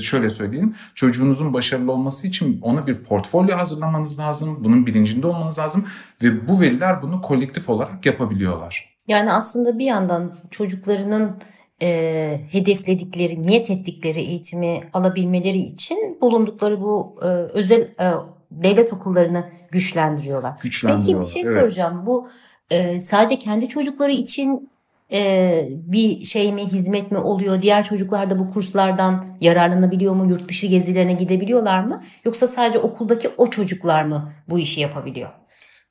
şöyle 0.00 0.30
söyleyeyim. 0.30 0.74
Çocuğunuzun 0.94 1.52
başarılı 1.52 1.92
olması 1.92 2.26
için 2.26 2.60
ona 2.62 2.86
bir 2.86 3.04
portfolyo 3.04 3.56
hazırlamanız 3.56 4.18
lazım. 4.18 4.64
Bunun 4.64 4.86
bilincinde 4.86 5.26
olmanız 5.26 5.58
lazım 5.58 5.84
ve 6.22 6.48
bu 6.48 6.60
veliler 6.60 7.02
bunu 7.02 7.22
kolektif 7.22 7.68
olarak 7.68 8.06
yapabiliyorlar. 8.06 8.97
Yani 9.08 9.32
aslında 9.32 9.78
bir 9.78 9.84
yandan 9.84 10.32
çocuklarının 10.50 11.36
e, 11.82 12.40
hedefledikleri, 12.50 13.42
niyet 13.42 13.70
ettikleri 13.70 14.20
eğitimi 14.20 14.80
alabilmeleri 14.92 15.58
için 15.58 16.18
bulundukları 16.20 16.80
bu 16.80 17.16
e, 17.22 17.26
özel 17.26 17.80
e, 17.80 18.12
devlet 18.50 18.92
okullarını 18.92 19.44
güçlendiriyorlar. 19.70 20.52
Güçlendiriyorlar. 20.62 21.26
Peki 21.26 21.36
bir 21.36 21.42
şey 21.42 21.50
evet. 21.50 21.60
soracağım. 21.60 22.06
Bu 22.06 22.28
e, 22.70 23.00
sadece 23.00 23.38
kendi 23.38 23.68
çocukları 23.68 24.12
için 24.12 24.70
e, 25.12 25.68
bir 25.70 26.24
şey 26.24 26.52
mi, 26.52 26.66
hizmet 26.66 27.10
mi 27.10 27.18
oluyor? 27.18 27.62
Diğer 27.62 27.84
çocuklar 27.84 28.30
da 28.30 28.38
bu 28.38 28.48
kurslardan 28.52 29.24
yararlanabiliyor 29.40 30.14
mu? 30.14 30.30
Yurt 30.30 30.48
dışı 30.48 30.66
gezilerine 30.66 31.12
gidebiliyorlar 31.12 31.84
mı? 31.84 32.02
Yoksa 32.24 32.46
sadece 32.46 32.78
okuldaki 32.78 33.30
o 33.36 33.50
çocuklar 33.50 34.04
mı 34.04 34.32
bu 34.48 34.58
işi 34.58 34.80
yapabiliyor? 34.80 35.30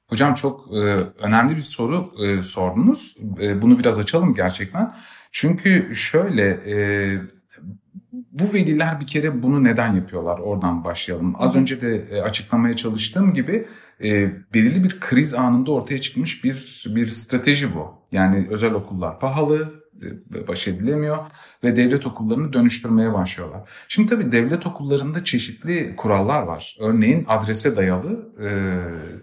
Hocam 0.10 0.34
çok 0.34 0.68
e, 0.74 0.80
önemli 1.20 1.56
bir 1.56 1.62
soru 1.62 2.14
e, 2.24 2.44
sordunuz. 2.44 3.18
E, 3.42 3.62
bunu 3.62 3.80
biraz 3.80 4.00
açalım 4.00 4.34
gerçekten. 4.34 4.96
Çünkü 5.32 5.96
şöyle 5.96 6.50
e, 6.50 6.76
bu 8.12 8.54
veliler 8.54 9.00
bir 9.00 9.08
kere 9.08 9.44
bunu 9.44 9.64
neden 9.64 9.94
yapıyorlar? 9.94 10.40
Oradan 10.40 10.84
başlayalım. 10.84 11.36
Az 11.38 11.56
Hı. 11.56 11.60
önce 11.60 11.82
de 11.82 12.08
e, 12.12 12.22
açıklamaya 12.22 12.76
çalıştığım 12.76 13.34
gibi 13.34 13.68
e, 14.04 14.32
belirli 14.54 14.84
bir 14.84 15.00
kriz 15.00 15.34
anında 15.34 15.72
ortaya 15.72 16.02
çıkmış 16.02 16.44
bir 16.44 16.86
bir 16.96 17.08
strateji 17.08 17.76
bu. 17.76 17.94
Yani 18.12 18.48
özel 18.50 18.74
okullar 18.74 19.20
pahalı, 19.20 19.74
baş 20.48 20.68
edilemiyor 20.68 21.18
ve 21.64 21.76
devlet 21.76 22.08
okullarını 22.08 22.54
dönüştürmeye 22.54 23.14
başlıyorlar. 23.14 23.70
Şimdi 23.88 24.10
tabii 24.10 24.32
devlet 24.32 24.68
okullarında 24.68 25.24
çeşitli 25.24 25.96
kurallar 25.96 26.42
var. 26.42 26.78
Örneğin 26.80 27.26
adrese 27.28 27.78
dayalı 27.78 28.32
e, 28.42 28.50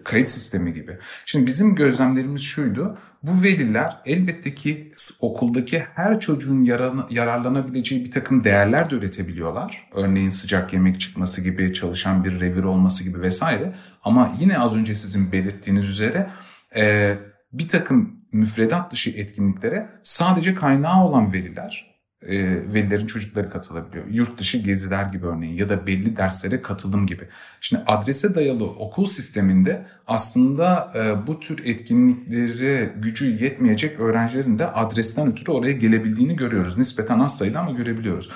kayıt 0.03 0.29
sistemi 0.29 0.73
gibi. 0.73 0.97
Şimdi 1.25 1.45
bizim 1.45 1.75
gözlemlerimiz 1.75 2.41
şuydu. 2.41 2.97
Bu 3.23 3.43
veliler 3.43 3.97
elbette 4.05 4.55
ki 4.55 4.93
okuldaki 5.19 5.79
her 5.79 6.19
çocuğun 6.19 6.63
yararlanabileceği 7.09 8.05
bir 8.05 8.11
takım 8.11 8.43
değerler 8.43 8.89
de 8.89 8.95
üretebiliyorlar. 8.95 9.89
Örneğin 9.93 10.29
sıcak 10.29 10.73
yemek 10.73 10.99
çıkması 10.99 11.41
gibi, 11.41 11.73
çalışan 11.73 12.23
bir 12.23 12.39
revir 12.39 12.63
olması 12.63 13.03
gibi 13.03 13.21
vesaire. 13.21 13.75
Ama 14.03 14.35
yine 14.39 14.59
az 14.59 14.75
önce 14.75 14.95
sizin 14.95 15.31
belirttiğiniz 15.31 15.89
üzere 15.89 16.29
e, 16.77 17.15
bir 17.53 17.67
takım 17.67 18.14
müfredat 18.35 18.91
dışı 18.91 19.09
etkinliklere 19.09 19.89
sadece 20.03 20.55
kaynağı 20.55 21.03
olan 21.03 21.33
veriler 21.33 21.95
e, 22.21 22.37
velilerin 22.73 23.07
çocukları 23.07 23.49
katılabiliyor. 23.49 24.05
Yurt 24.09 24.39
dışı 24.39 24.57
geziler 24.57 25.03
gibi 25.03 25.25
örneğin 25.25 25.57
ya 25.57 25.69
da 25.69 25.87
belli 25.87 26.17
derslere 26.17 26.61
katılım 26.61 27.07
gibi. 27.07 27.27
Şimdi 27.61 27.83
adrese 27.87 28.35
dayalı 28.35 28.65
okul 28.65 29.05
sisteminde 29.05 29.85
aslında 30.07 30.91
e, 30.95 31.27
bu 31.27 31.39
tür 31.39 31.65
etkinlikleri 31.65 32.89
gücü 32.95 33.43
yetmeyecek 33.43 33.99
öğrencilerin 33.99 34.59
de 34.59 34.67
adresten 34.67 35.31
ötürü 35.31 35.51
oraya 35.51 35.73
gelebildiğini 35.73 36.35
görüyoruz. 36.35 36.77
Nispeten 36.77 37.19
az 37.19 37.37
sayılı 37.37 37.59
ama 37.59 37.71
görebiliyoruz. 37.71 38.29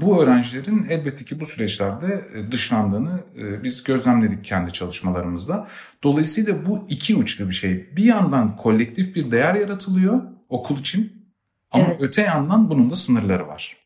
Bu 0.00 0.22
öğrencilerin 0.22 0.86
elbette 0.90 1.24
ki 1.24 1.40
bu 1.40 1.46
süreçlerde 1.46 2.28
e, 2.34 2.52
dışlandığını 2.52 3.20
e, 3.38 3.62
biz 3.62 3.82
gözlemledik 3.82 4.44
kendi 4.44 4.72
çalışmalarımızda. 4.72 5.68
Dolayısıyla 6.02 6.66
bu 6.66 6.84
iki 6.88 7.16
uçlu 7.16 7.48
bir 7.48 7.54
şey. 7.54 7.96
Bir 7.96 8.04
yandan 8.04 8.56
kolektif 8.56 9.16
bir 9.16 9.30
değer 9.30 9.54
yaratılıyor 9.54 10.22
okul 10.48 10.78
için 10.78 11.12
ama 11.70 11.84
Evet. 11.84 12.00
öte 12.02 12.22
yandan 12.22 12.70
bunun 12.70 12.90
da 12.90 12.94
sınırları 12.94 13.48
var. 13.48 13.76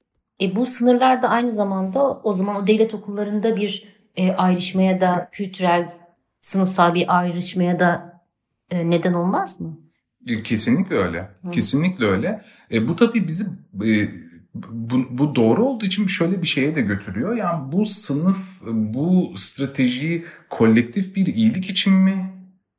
E, 0.41 0.57
bu 0.57 0.67
sınırlar 0.67 1.23
da 1.23 1.29
aynı 1.29 1.53
zamanda 1.53 2.13
o 2.13 2.33
zaman 2.33 2.57
o 2.57 2.67
devlet 2.67 2.95
okullarında 2.95 3.57
bir 3.57 3.97
e, 4.17 4.33
ayrışmaya 4.33 5.01
da 5.01 5.29
kültürel, 5.33 5.93
sınıfsal 6.41 6.95
bir 6.95 7.19
ayrışmaya 7.19 7.79
da 7.79 8.23
e, 8.71 8.91
neden 8.91 9.13
olmaz 9.13 9.61
mı? 9.61 9.79
E, 10.29 10.43
Kesinlikle 10.43 10.97
öyle. 10.97 11.29
Hı. 11.43 11.51
Kesinlikle 11.51 12.07
öyle. 12.07 12.45
E, 12.73 12.89
bu 12.89 12.97
tabii 12.97 13.29
bizi 13.29 13.45
e, 13.85 13.91
bu, 14.71 15.19
bu 15.19 15.35
doğru 15.35 15.65
olduğu 15.65 15.85
için 15.85 16.07
şöyle 16.07 16.43
bir 16.43 16.47
şeye 16.47 16.77
de 16.77 16.81
götürüyor. 16.81 17.37
Yani 17.37 17.73
bu 17.73 17.85
sınıf, 17.85 18.39
bu 18.71 19.33
stratejiyi 19.37 20.25
kolektif 20.51 21.17
bir 21.17 21.27
iyilik 21.27 21.71
için 21.71 21.93
mi 21.93 22.33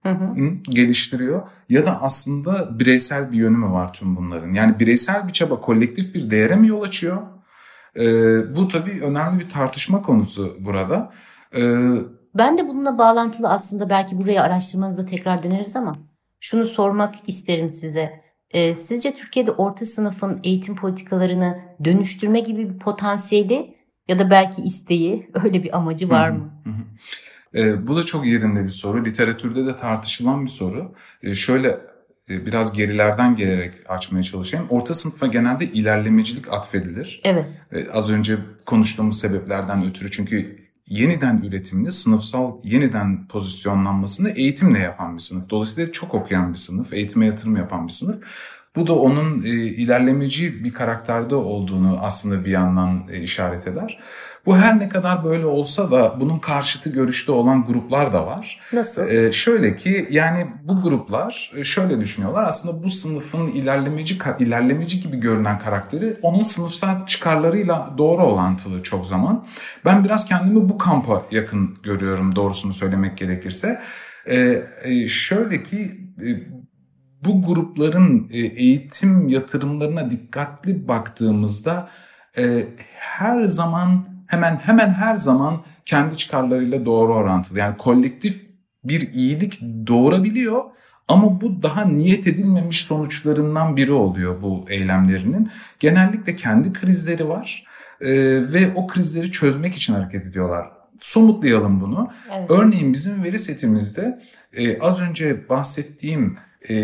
Hı 0.04 0.10
hı. 0.10 0.36
Geliştiriyor 0.70 1.48
ya 1.70 1.86
da 1.86 2.02
aslında 2.02 2.80
bireysel 2.80 3.32
bir 3.32 3.38
yönü 3.38 3.58
mü 3.58 3.72
var 3.72 3.94
tüm 3.94 4.16
bunların? 4.16 4.54
Yani 4.54 4.80
bireysel 4.80 5.28
bir 5.28 5.34
çaba 5.34 5.62
kolektif 5.62 6.16
bir 6.16 6.30
değere 6.30 6.56
mi 6.56 6.68
yol 6.68 6.82
açıyor? 6.82 7.22
Ee, 8.00 8.56
bu 8.56 8.68
tabii 8.68 9.02
önemli 9.04 9.40
bir 9.40 9.50
tartışma 9.50 10.02
konusu 10.02 10.58
burada. 10.60 11.14
Ee, 11.56 11.62
Ben 12.38 12.58
de 12.58 12.68
bununla 12.68 12.98
bağlantılı 12.98 13.50
aslında 13.50 13.90
belki 13.90 14.18
buraya 14.18 14.44
araştırmanıza 14.44 15.06
tekrar 15.06 15.44
döneriz 15.44 15.76
ama 15.76 15.98
şunu 16.40 16.66
sormak 16.66 17.16
isterim 17.28 17.70
size. 17.70 18.27
E, 18.52 18.76
sizce 18.76 19.16
Türkiye'de 19.16 19.52
orta 19.52 19.86
sınıfın 19.86 20.40
eğitim 20.44 20.76
politikalarını 20.76 21.60
dönüştürme 21.84 22.40
gibi 22.40 22.70
bir 22.70 22.80
potansiyeli 22.80 23.76
ya 24.08 24.20
da 24.20 24.30
belki 24.30 24.62
isteği 24.62 25.30
öyle 25.44 25.64
bir 25.64 25.78
amacı 25.78 26.10
var 26.10 26.30
mı? 26.30 26.52
Hı 26.64 26.70
hı. 26.70 26.84
Ee, 27.56 27.88
bu 27.88 27.96
da 27.96 28.04
çok 28.04 28.26
yerinde 28.26 28.64
bir 28.64 28.70
soru. 28.70 29.06
Literatürde 29.06 29.66
de 29.66 29.78
tartışılan 29.78 30.46
bir 30.46 30.50
soru. 30.50 30.96
Ee, 31.24 31.36
şöyle 31.36 31.68
e, 32.30 32.46
biraz 32.46 32.74
gerilerden 32.74 33.36
gelerek 33.36 33.74
açmaya 33.90 34.24
çalışayım. 34.24 34.68
Orta 34.70 34.94
sınıfa 34.94 35.28
genelde 35.28 35.66
ilerlemecilik 35.66 36.54
atfedilir. 36.54 37.18
Evet. 37.24 37.46
Az 37.94 38.10
önce 38.10 38.38
konuştuğumuz 38.66 39.20
sebeplerden 39.20 39.86
ötürü 39.86 40.12
çünkü 40.12 40.57
yeniden 40.88 41.42
üretimini, 41.42 41.92
sınıfsal 41.92 42.56
yeniden 42.64 43.28
pozisyonlanmasını 43.28 44.30
eğitimle 44.30 44.80
yapan 44.80 45.16
bir 45.16 45.22
sınıf. 45.22 45.50
Dolayısıyla 45.50 45.92
çok 45.92 46.14
okuyan 46.14 46.54
bir 46.54 46.58
sınıf, 46.58 46.94
eğitime 46.94 47.26
yatırım 47.26 47.56
yapan 47.56 47.88
bir 47.88 47.94
sınıf. 47.94 48.24
Bu 48.78 48.88
da 48.88 48.94
onun 48.96 49.44
e, 49.46 49.50
ilerlemeci 49.50 50.64
bir 50.64 50.74
karakterde 50.74 51.36
olduğunu 51.36 52.00
aslında 52.02 52.46
bir 52.46 52.52
yandan 52.52 53.08
e, 53.12 53.22
işaret 53.22 53.68
eder. 53.68 54.00
Bu 54.48 54.58
her 54.58 54.80
ne 54.80 54.90
kadar 54.90 55.24
böyle 55.24 55.46
olsa 55.46 55.92
da 55.92 56.20
bunun 56.20 56.40
karşıtı 56.40 56.90
görüşte 56.90 57.32
olan 57.32 57.66
gruplar 57.66 58.14
da 58.14 58.26
var. 58.26 58.60
Nasıl? 58.74 59.08
Ee, 59.08 59.32
şöyle 59.32 59.76
ki 59.76 60.08
yani 60.12 60.48
bu 60.64 60.82
gruplar 60.82 61.52
e, 61.58 61.64
şöyle 61.64 62.00
düşünüyorlar 62.00 62.44
aslında 62.44 62.84
bu 62.84 62.90
sınıfın 62.90 63.48
ilerlemeci 63.48 64.18
ilerlemeci 64.40 65.00
gibi 65.02 65.18
görünen 65.18 65.60
karakteri 65.60 66.18
onun 66.22 66.42
sınıfsal 66.42 67.06
çıkarlarıyla 67.06 67.94
doğru 67.98 68.22
orantılı 68.22 68.84
çok 68.84 69.06
zaman. 69.06 69.46
Ben 69.86 70.04
biraz 70.04 70.26
kendimi 70.26 70.70
bu 70.70 70.78
kampa 70.78 71.26
yakın 71.32 71.78
görüyorum 71.84 72.36
doğrusunu 72.36 72.74
söylemek 72.74 73.18
gerekirse. 73.18 73.82
Ee, 74.26 74.64
e, 74.84 75.08
şöyle 75.08 75.64
ki 75.64 75.98
e, 76.22 76.30
bu 77.26 77.42
grupların 77.42 78.28
e, 78.32 78.40
eğitim 78.40 79.28
yatırımlarına 79.28 80.12
dikkatli 80.12 80.88
baktığımızda 80.88 81.90
e, 82.38 82.68
her 82.96 83.44
zaman 83.44 84.08
hemen 84.28 84.56
hemen 84.56 84.90
her 84.90 85.16
zaman 85.16 85.64
kendi 85.86 86.18
çıkarlarıyla 86.18 86.86
doğru 86.86 87.16
orantılı. 87.16 87.60
Yani 87.60 87.78
kolektif 87.78 88.48
bir 88.84 89.14
iyilik 89.14 89.62
doğurabiliyor 89.88 90.64
ama 91.08 91.42
bu 91.42 91.64
daha 91.64 91.86
niyet 91.86 92.28
edilmemiş 92.28 92.82
sonuçlarından 92.82 93.78
biri 93.78 93.92
oluyor 93.92 94.42
bu 94.42 94.66
eylemlerinin. 94.70 95.50
Genellikle 95.80 96.36
kendi 96.36 96.74
krizleri 96.74 97.30
var 97.30 97.64
e, 98.02 98.10
ve 98.52 98.74
o 98.76 98.88
krizleri 98.88 99.32
çözmek 99.32 99.76
için 99.76 99.94
hareket 99.94 100.26
ediyorlar. 100.26 100.68
Somutlayalım 101.02 101.82
bunu. 101.82 102.12
Evet. 102.38 102.52
Örneğin 102.52 102.94
bizim 102.94 103.24
veri 103.24 103.40
setimizde 103.40 104.20
e, 104.54 104.80
az 104.80 105.00
önce 105.00 105.50
bahsettiğim 105.50 106.38
e, 106.70 106.76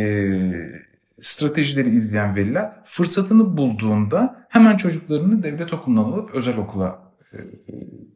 stratejileri 1.21 1.89
izleyen 1.89 2.35
veliler 2.35 2.71
fırsatını 2.85 3.57
bulduğunda 3.57 4.45
hemen 4.49 4.77
çocuklarını 4.77 5.43
devlet 5.43 5.73
okulundan 5.73 6.03
alıp 6.03 6.35
özel 6.35 6.57
okula 6.57 7.13
e, 7.33 7.37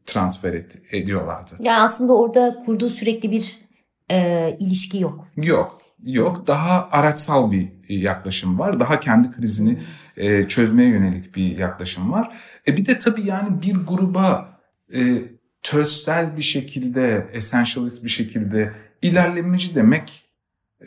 transfer 0.05 0.53
et, 0.53 0.77
ediyorlardı. 0.91 1.51
Yani 1.59 1.81
aslında 1.81 2.17
orada 2.17 2.63
kurduğu 2.65 2.89
sürekli 2.89 3.31
bir 3.31 3.57
e, 4.11 4.49
ilişki 4.59 4.99
yok. 4.99 5.27
Yok, 5.37 5.81
yok. 6.03 6.47
Daha 6.47 6.89
araçsal 6.91 7.51
bir 7.51 7.69
yaklaşım 7.89 8.59
var. 8.59 8.79
Daha 8.79 8.99
kendi 8.99 9.31
krizini 9.31 9.79
e, 10.17 10.47
çözmeye 10.47 10.89
yönelik 10.89 11.35
bir 11.35 11.57
yaklaşım 11.57 12.11
var. 12.11 12.37
E 12.67 12.77
bir 12.77 12.85
de 12.85 12.99
tabii 12.99 13.25
yani 13.25 13.61
bir 13.61 13.75
gruba 13.75 14.59
e, 14.95 14.99
tözsel 15.63 16.37
bir 16.37 16.41
şekilde, 16.41 17.27
essentialist 17.33 18.03
bir 18.03 18.09
şekilde 18.09 18.73
ilerlemeci 19.01 19.75
demek 19.75 20.23
e, 20.81 20.85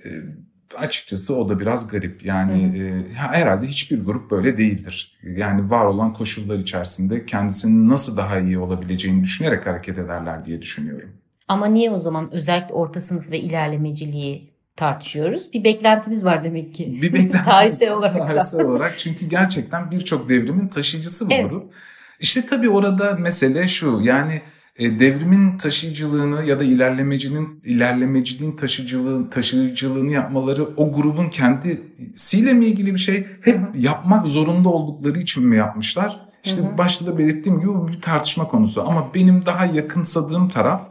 açıkçası 0.77 1.37
o 1.37 1.49
da 1.49 1.61
biraz 1.61 1.89
garip. 1.89 2.25
Yani 2.25 2.79
e, 2.79 3.15
herhalde 3.15 3.67
hiçbir 3.67 4.05
grup 4.05 4.31
böyle 4.31 4.59
değildir. 4.59 5.19
Yani 5.23 5.71
var 5.71 5.85
olan 5.85 6.13
koşullar 6.13 6.59
içerisinde 6.59 7.27
kendisinin 7.27 7.89
nasıl 7.89 8.17
daha 8.17 8.39
iyi 8.39 8.59
olabileceğini 8.59 9.25
düşünerek 9.25 9.67
hareket 9.67 9.99
ederler 9.99 10.45
diye 10.45 10.63
düşünüyorum. 10.63 11.11
Ama 11.49 11.67
niye 11.67 11.91
o 11.91 11.99
zaman 11.99 12.31
özellikle 12.33 12.75
orta 12.75 13.01
sınıf 13.01 13.31
ve 13.31 13.41
ilerlemeciliği 13.41 14.51
tartışıyoruz? 14.77 15.53
Bir 15.53 15.65
beklentimiz 15.65 16.25
var 16.25 16.45
demek 16.45 16.75
ki. 16.75 16.99
Bir 17.03 17.13
beklenti 17.15 17.43
Tarihsel 17.43 17.93
olarak. 17.93 18.29
Tarihsel 18.29 18.67
olarak 18.67 18.99
çünkü 18.99 19.27
gerçekten 19.27 19.91
birçok 19.91 20.29
devrimin 20.29 20.69
taşıyıcısı 20.69 21.31
bu 21.31 21.35
Evet. 21.35 21.51
grup. 21.51 21.73
İşte 22.21 22.47
tabii 22.47 22.69
orada 22.69 23.15
mesele 23.15 23.69
şu 23.69 24.01
yani 24.03 24.43
devrimin 24.81 25.57
taşıyıcılığını 25.57 26.45
ya 26.45 26.61
da 26.61 26.65
ilerlemecinin 26.65 27.61
ilerlemeciliğin 27.65 28.57
taşıyıcılığını, 28.57 29.31
taşıyıcılığını 29.31 30.13
yapmaları 30.13 30.65
o 30.77 30.93
grubun 30.93 31.29
kendisiyle 31.29 32.53
mi 32.53 32.67
ilgili 32.67 32.95
bir 32.95 32.99
şey? 32.99 33.27
Hep 33.41 33.61
yapmak 33.75 34.27
zorunda 34.27 34.69
oldukları 34.69 35.19
için 35.19 35.47
mi 35.47 35.57
yapmışlar? 35.57 36.30
İşte 36.45 36.63
Hı 36.63 36.67
hı. 36.67 36.79
başta 36.79 37.07
da 37.07 37.19
belirttiğim 37.19 37.61
gibi 37.61 37.69
bu 37.69 37.89
bir 37.89 38.01
tartışma 38.01 38.49
konusu 38.49 38.89
ama 38.89 39.15
benim 39.15 39.47
daha 39.47 39.65
yakınsadığım 39.65 40.49
taraf 40.49 40.83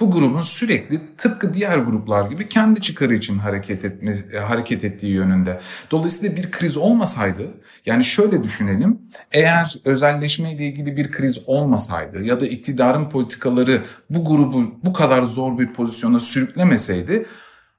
bu 0.00 0.10
grubun 0.10 0.40
sürekli 0.40 1.00
tıpkı 1.16 1.54
diğer 1.54 1.78
gruplar 1.78 2.30
gibi 2.30 2.48
kendi 2.48 2.80
çıkarı 2.80 3.14
için 3.14 3.38
hareket 3.38 3.84
etme 3.84 4.16
e, 4.32 4.38
hareket 4.38 4.84
ettiği 4.84 5.12
yönünde. 5.12 5.60
Dolayısıyla 5.90 6.36
bir 6.36 6.50
kriz 6.50 6.76
olmasaydı 6.76 7.50
yani 7.86 8.04
şöyle 8.04 8.42
düşünelim. 8.42 8.98
Eğer 9.32 9.74
özelleşme 9.84 10.52
ile 10.52 10.66
ilgili 10.66 10.96
bir 10.96 11.12
kriz 11.12 11.38
olmasaydı 11.46 12.22
ya 12.22 12.40
da 12.40 12.46
iktidarın 12.46 13.08
politikaları 13.08 13.82
bu 14.10 14.24
grubu 14.24 14.74
bu 14.84 14.92
kadar 14.92 15.22
zor 15.22 15.58
bir 15.58 15.72
pozisyona 15.72 16.20
sürüklemeseydi 16.20 17.26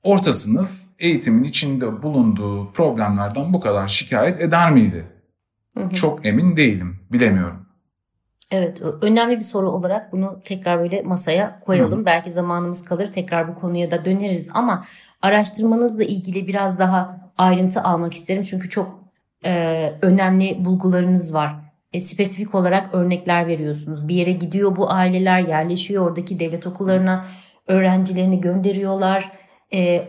orta 0.04 0.34
sınıf 0.34 0.70
eğitimin 1.00 1.44
içinde 1.44 2.04
bulunduğu 2.04 2.72
problemlerden 2.72 3.54
bu 3.54 3.60
kadar 3.60 3.88
şikayet 3.88 4.42
eder 4.42 4.72
miydi? 4.72 5.19
Hı 5.80 5.86
hı. 5.86 5.90
Çok 5.90 6.26
emin 6.26 6.58
değilim. 6.58 7.00
Bilemiyorum. 7.12 7.66
Evet, 8.52 8.82
önemli 9.02 9.38
bir 9.38 9.44
soru 9.44 9.72
olarak 9.72 10.12
bunu 10.12 10.40
tekrar 10.44 10.80
böyle 10.80 11.02
masaya 11.02 11.60
koyalım. 11.60 12.06
Belki 12.06 12.32
zamanımız 12.32 12.84
kalır 12.84 13.08
tekrar 13.08 13.48
bu 13.48 13.56
konuya 13.56 13.92
da 13.92 14.06
döneriz 14.06 14.50
ama 14.54 14.86
araştırmanızla 15.22 16.04
ilgili 16.04 16.48
biraz 16.48 16.80
daha 16.80 17.32
ayrıntı 17.38 17.82
almak 17.82 18.14
isterim. 18.14 18.44
Çünkü 18.44 18.70
çok 18.70 19.00
e, 19.46 19.94
önemli 20.02 20.66
bulgularınız 20.66 21.34
var. 21.34 21.56
E, 21.94 22.00
spesifik 22.00 22.56
olarak 22.56 22.94
örnekler 22.94 23.48
veriyorsunuz. 23.48 24.08
Bir 24.08 24.16
yere 24.16 24.32
gidiyor 24.32 24.76
bu 24.76 24.92
aileler, 24.92 25.40
yerleşiyor 25.40 26.08
oradaki 26.08 26.40
devlet 26.40 26.68
okullarına, 26.68 27.26
öğrencilerini 27.68 28.42
gönderiyorlar. 28.42 29.32
E, 29.74 30.08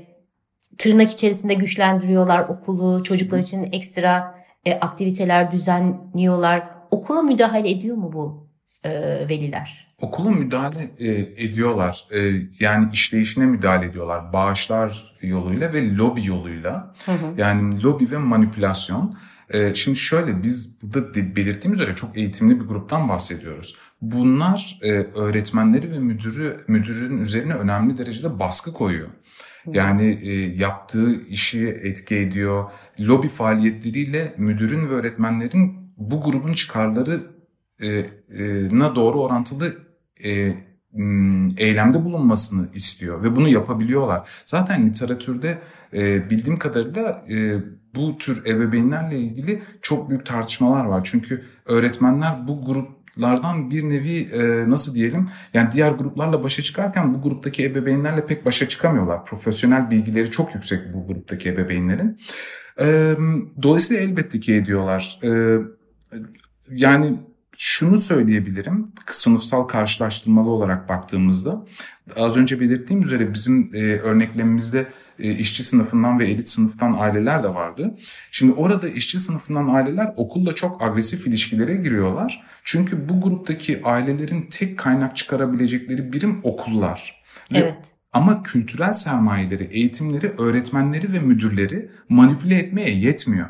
tırnak 0.79 1.11
içerisinde 1.11 1.55
güçlendiriyorlar 1.55 2.49
okulu, 2.49 3.03
çocuklar 3.03 3.39
için 3.39 3.69
ekstra 3.73 4.40
e, 4.65 4.75
aktiviteler 4.75 5.53
düzenliyorlar. 5.53 6.63
Okula 6.91 7.23
müdahale 7.23 7.71
ediyor 7.71 7.97
mu 7.97 8.13
bu 8.13 8.49
e, 8.85 8.91
veliler? 9.29 9.95
Okula 10.01 10.31
müdahale 10.31 10.91
e, 10.99 11.11
ediyorlar. 11.45 12.05
E, 12.15 12.33
yani 12.61 12.89
işleyişine 12.93 13.47
müdahale 13.47 13.87
ediyorlar. 13.87 14.33
Bağışlar 14.33 15.17
yoluyla 15.23 15.73
ve 15.73 15.95
lobi 15.95 16.27
yoluyla. 16.27 16.95
Hı 17.05 17.13
hı. 17.13 17.35
Yani 17.37 17.83
lobi 17.83 18.11
ve 18.11 18.19
manipülasyon. 18.19 19.19
E, 19.51 19.75
şimdi 19.75 19.99
şöyle 19.99 20.43
biz 20.43 20.83
burada 20.83 21.15
belirttiğimiz 21.15 21.81
üzere 21.81 21.95
çok 21.95 22.17
eğitimli 22.17 22.61
bir 22.61 22.65
gruptan 22.65 23.09
bahsediyoruz. 23.09 23.75
Bunlar 24.01 24.79
e, 24.83 24.91
öğretmenleri 24.93 25.91
ve 25.91 25.99
müdürü 25.99 26.65
müdürün 26.69 27.19
üzerine 27.19 27.55
önemli 27.55 27.99
derecede 27.99 28.39
baskı 28.39 28.73
koyuyor. 28.73 29.09
Yani 29.67 30.19
e, 30.23 30.33
yaptığı 30.57 31.23
işi 31.27 31.69
etki 31.69 32.17
ediyor. 32.17 32.71
Lobi 33.01 33.29
faaliyetleriyle 33.29 34.35
müdürün 34.37 34.89
ve 34.89 34.93
öğretmenlerin 34.93 35.93
bu 35.97 36.21
grubun 36.23 36.53
çıkarları 36.53 37.21
e, 37.83 37.89
e, 37.89 38.05
na 38.79 38.97
doğru 38.97 39.21
orantılı 39.21 39.77
e, 40.25 40.55
eylemde 41.57 42.05
bulunmasını 42.05 42.69
istiyor 42.75 43.23
ve 43.23 43.37
bunu 43.37 43.49
yapabiliyorlar. 43.49 44.29
Zaten 44.47 44.87
literatürde 44.87 45.59
e, 45.93 46.31
bildiğim 46.31 46.59
kadarıyla 46.59 47.25
e, 47.31 47.55
bu 47.95 48.19
tür 48.19 48.47
ebeveynlerle 48.47 49.19
ilgili 49.19 49.63
çok 49.83 50.11
büyük 50.11 50.27
tartışmalar 50.27 50.85
var. 50.85 51.01
Çünkü 51.05 51.45
öğretmenler 51.67 52.49
bu 52.49 52.65
gruplardan 53.21 53.71
bir 53.71 53.83
nevi 53.83 54.29
e, 54.33 54.71
nasıl 54.71 54.95
diyelim 54.95 55.29
yani 55.55 55.73
diğer 55.73 55.91
gruplarla 55.91 56.43
başa 56.43 56.63
çıkarken 56.63 57.15
bu 57.15 57.23
gruptaki 57.23 57.65
ebeveynlerle 57.65 58.27
pek 58.27 58.45
başa 58.45 58.69
çıkamıyorlar. 58.69 59.25
Profesyonel 59.25 59.91
bilgileri 59.91 60.31
çok 60.31 60.55
yüksek 60.55 60.95
bu 60.95 61.07
gruptaki 61.07 61.49
ebeveynlerin. 61.49 62.19
E, 62.81 63.17
dolayısıyla 63.63 64.03
elbette 64.03 64.41
ki 64.41 64.55
ediyorlar. 64.55 65.19
E, 65.25 65.59
yani 66.71 67.19
şunu 67.57 67.97
söyleyebilirim 67.97 68.87
sınıfsal 69.11 69.63
karşılaştırmalı 69.63 70.51
olarak 70.51 70.89
baktığımızda 70.89 71.67
az 72.17 72.37
önce 72.37 72.61
belirttiğim 72.61 73.03
üzere 73.03 73.35
bizim 73.35 73.71
e, 73.75 73.99
örneklemimizde 73.99 74.87
işçi 75.23 75.65
sınıfından 75.65 76.19
ve 76.19 76.27
elit 76.27 76.49
sınıftan 76.49 76.97
aileler 76.99 77.45
de 77.45 77.55
vardı. 77.55 77.95
Şimdi 78.31 78.53
orada 78.53 78.89
işçi 78.89 79.19
sınıfından 79.19 79.69
aileler 79.69 80.13
okulla 80.17 80.55
çok 80.55 80.83
agresif 80.83 81.27
ilişkilere 81.27 81.77
giriyorlar. 81.77 82.43
Çünkü 82.65 83.09
bu 83.09 83.21
gruptaki 83.21 83.81
ailelerin 83.85 84.47
tek 84.51 84.79
kaynak 84.79 85.17
çıkarabilecekleri 85.17 86.13
birim 86.13 86.41
okullar. 86.43 87.21
Evet. 87.55 87.95
ama 88.13 88.43
kültürel 88.43 88.93
sermayeleri, 88.93 89.65
eğitimleri, 89.65 90.29
öğretmenleri 90.39 91.13
ve 91.13 91.19
müdürleri 91.19 91.91
manipüle 92.09 92.57
etmeye 92.57 92.91
yetmiyor. 92.91 93.49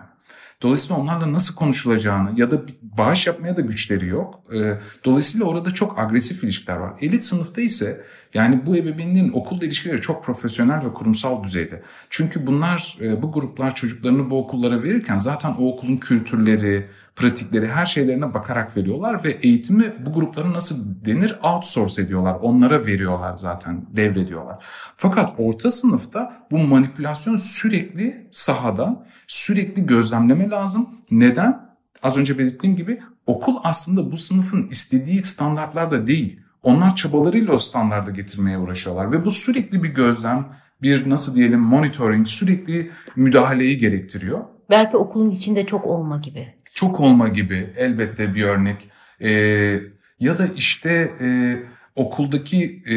Dolayısıyla 0.62 1.02
onlarla 1.02 1.32
nasıl 1.32 1.54
konuşulacağını 1.54 2.40
ya 2.40 2.50
da 2.50 2.62
bağış 2.82 3.26
yapmaya 3.26 3.56
da 3.56 3.60
güçleri 3.60 4.06
yok. 4.06 4.44
Ee, 4.54 4.78
dolayısıyla 5.04 5.46
orada 5.46 5.70
çok 5.70 5.98
agresif 5.98 6.44
ilişkiler 6.44 6.76
var. 6.76 6.92
Elit 7.00 7.24
sınıfta 7.24 7.60
ise 7.60 8.04
yani 8.34 8.66
bu 8.66 8.76
ebeveynlerin 8.76 9.32
okulda 9.32 9.64
ilişkileri 9.64 10.00
çok 10.00 10.24
profesyonel 10.24 10.84
ve 10.84 10.92
kurumsal 10.92 11.44
düzeyde. 11.44 11.82
Çünkü 12.10 12.46
bunlar 12.46 12.98
e, 13.00 13.22
bu 13.22 13.32
gruplar 13.32 13.74
çocuklarını 13.74 14.30
bu 14.30 14.38
okullara 14.38 14.82
verirken 14.82 15.18
zaten 15.18 15.50
o 15.58 15.68
okulun 15.68 15.96
kültürleri, 15.96 16.86
pratikleri 17.16 17.68
her 17.68 17.86
şeylerine 17.86 18.34
bakarak 18.34 18.76
veriyorlar 18.76 19.24
ve 19.24 19.30
eğitimi 19.30 19.92
bu 20.06 20.12
gruplara 20.12 20.52
nasıl 20.52 21.04
denir 21.04 21.38
outsource 21.42 22.02
ediyorlar. 22.02 22.38
Onlara 22.42 22.86
veriyorlar 22.86 23.36
zaten 23.36 23.86
devrediyorlar. 23.96 24.64
Fakat 24.96 25.32
orta 25.38 25.70
sınıfta 25.70 26.46
bu 26.50 26.58
manipülasyon 26.58 27.36
sürekli 27.36 28.28
sahada 28.30 29.06
sürekli 29.26 29.86
gözlemleme 29.86 30.50
lazım. 30.50 30.88
Neden? 31.10 31.70
Az 32.02 32.18
önce 32.18 32.38
belirttiğim 32.38 32.76
gibi 32.76 33.00
okul 33.26 33.56
aslında 33.64 34.12
bu 34.12 34.16
sınıfın 34.16 34.68
istediği 34.68 35.22
standartlarda 35.22 36.06
değil. 36.06 36.40
Onlar 36.62 36.96
çabalarıyla 36.96 37.52
o 37.52 37.58
standarda 37.58 38.10
getirmeye 38.10 38.58
uğraşıyorlar 38.58 39.12
ve 39.12 39.24
bu 39.24 39.30
sürekli 39.30 39.82
bir 39.82 39.88
gözlem, 39.88 40.48
bir 40.82 41.10
nasıl 41.10 41.34
diyelim 41.34 41.60
monitoring, 41.60 42.26
sürekli 42.26 42.90
müdahaleyi 43.16 43.78
gerektiriyor. 43.78 44.44
Belki 44.70 44.96
okulun 44.96 45.30
içinde 45.30 45.66
çok 45.66 45.86
olma 45.86 46.18
gibi. 46.18 46.54
Çok 46.74 47.00
olma 47.00 47.28
gibi 47.28 47.66
elbette 47.76 48.34
bir 48.34 48.42
örnek. 48.42 48.76
Ee, 49.22 49.80
ya 50.20 50.38
da 50.38 50.46
işte 50.56 51.12
e, 51.20 51.56
okuldaki 51.96 52.82
e, 52.90 52.96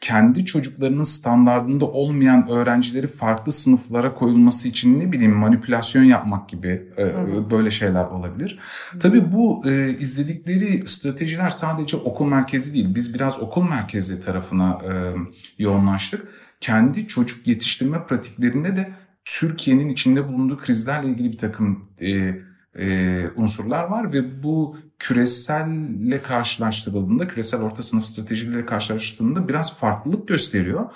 kendi 0.00 0.44
çocuklarının 0.44 1.02
standartında 1.02 1.86
olmayan 1.86 2.48
öğrencileri 2.48 3.06
farklı 3.06 3.52
sınıflara 3.52 4.14
koyulması 4.14 4.68
için 4.68 5.00
ne 5.00 5.12
bileyim 5.12 5.34
manipülasyon 5.34 6.02
yapmak 6.02 6.48
gibi 6.48 6.88
e, 6.98 7.50
böyle 7.50 7.70
şeyler 7.70 8.04
olabilir. 8.04 8.58
Tabii 9.00 9.32
bu 9.32 9.62
e, 9.70 9.98
izledikleri 9.98 10.82
stratejiler 10.86 11.50
sadece 11.50 11.96
okul 11.96 12.26
merkezi 12.26 12.74
değil. 12.74 12.94
Biz 12.94 13.14
biraz 13.14 13.40
okul 13.40 13.62
merkezi 13.62 14.20
tarafına 14.20 14.78
e, 14.84 14.92
yoğunlaştık. 15.58 16.28
Kendi 16.60 17.06
çocuk 17.06 17.46
yetiştirme 17.46 18.06
pratiklerinde 18.06 18.76
de 18.76 18.90
Türkiye'nin 19.24 19.88
içinde 19.88 20.28
bulunduğu 20.28 20.58
krizlerle 20.58 21.08
ilgili 21.08 21.32
bir 21.32 21.38
takım 21.38 21.88
e, 22.00 22.34
e, 22.78 23.24
unsurlar 23.36 23.84
var 23.84 24.12
ve 24.12 24.42
bu 24.42 24.76
küreselle 24.98 26.22
karşılaştırıldığında, 26.22 27.28
küresel 27.28 27.60
orta 27.60 27.82
sınıf 27.82 28.04
stratejileri 28.04 28.66
karşılaştırıldığında 28.66 29.48
biraz 29.48 29.78
farklılık 29.78 30.28
gösteriyor. 30.28 30.90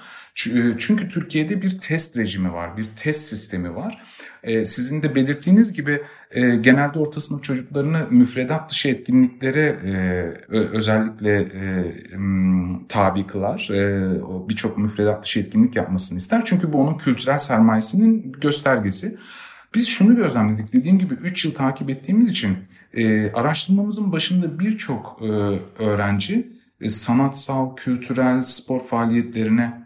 E, 0.46 0.78
çünkü 0.78 1.08
Türkiye'de 1.08 1.62
bir 1.62 1.78
test 1.78 2.16
rejimi 2.16 2.52
var, 2.52 2.76
bir 2.76 2.84
test 2.84 3.26
sistemi 3.26 3.74
var. 3.74 4.02
E, 4.42 4.64
sizin 4.64 5.02
de 5.02 5.14
belirttiğiniz 5.14 5.72
gibi 5.72 6.02
e, 6.30 6.56
genelde 6.56 6.98
orta 6.98 7.20
sınıf 7.20 7.42
çocuklarını 7.42 8.06
müfredat 8.10 8.70
dışı 8.70 8.88
etkinliklere 8.88 9.78
özellikle 10.48 11.48
tabi 12.88 13.26
kılar. 13.26 13.68
Birçok 14.48 14.78
müfredat 14.78 15.24
dışı 15.24 15.40
etkinlik 15.40 15.76
yapmasını 15.76 16.18
ister. 16.18 16.42
Çünkü 16.44 16.72
bu 16.72 16.80
onun 16.80 16.98
kültürel 16.98 17.38
sermayesinin 17.38 18.32
göstergesi. 18.32 19.18
Biz 19.74 19.88
şunu 19.88 20.16
gözlemledik. 20.16 20.72
Dediğim 20.72 20.98
gibi 20.98 21.14
3 21.14 21.44
yıl 21.44 21.54
takip 21.54 21.90
ettiğimiz 21.90 22.30
için 22.30 22.56
e, 22.94 23.32
araştırmamızın 23.32 24.12
başında 24.12 24.58
birçok 24.58 25.18
e, 25.22 25.26
öğrenci 25.82 26.52
e, 26.80 26.88
sanatsal, 26.88 27.76
kültürel, 27.76 28.42
spor 28.42 28.80
faaliyetlerine 28.80 29.84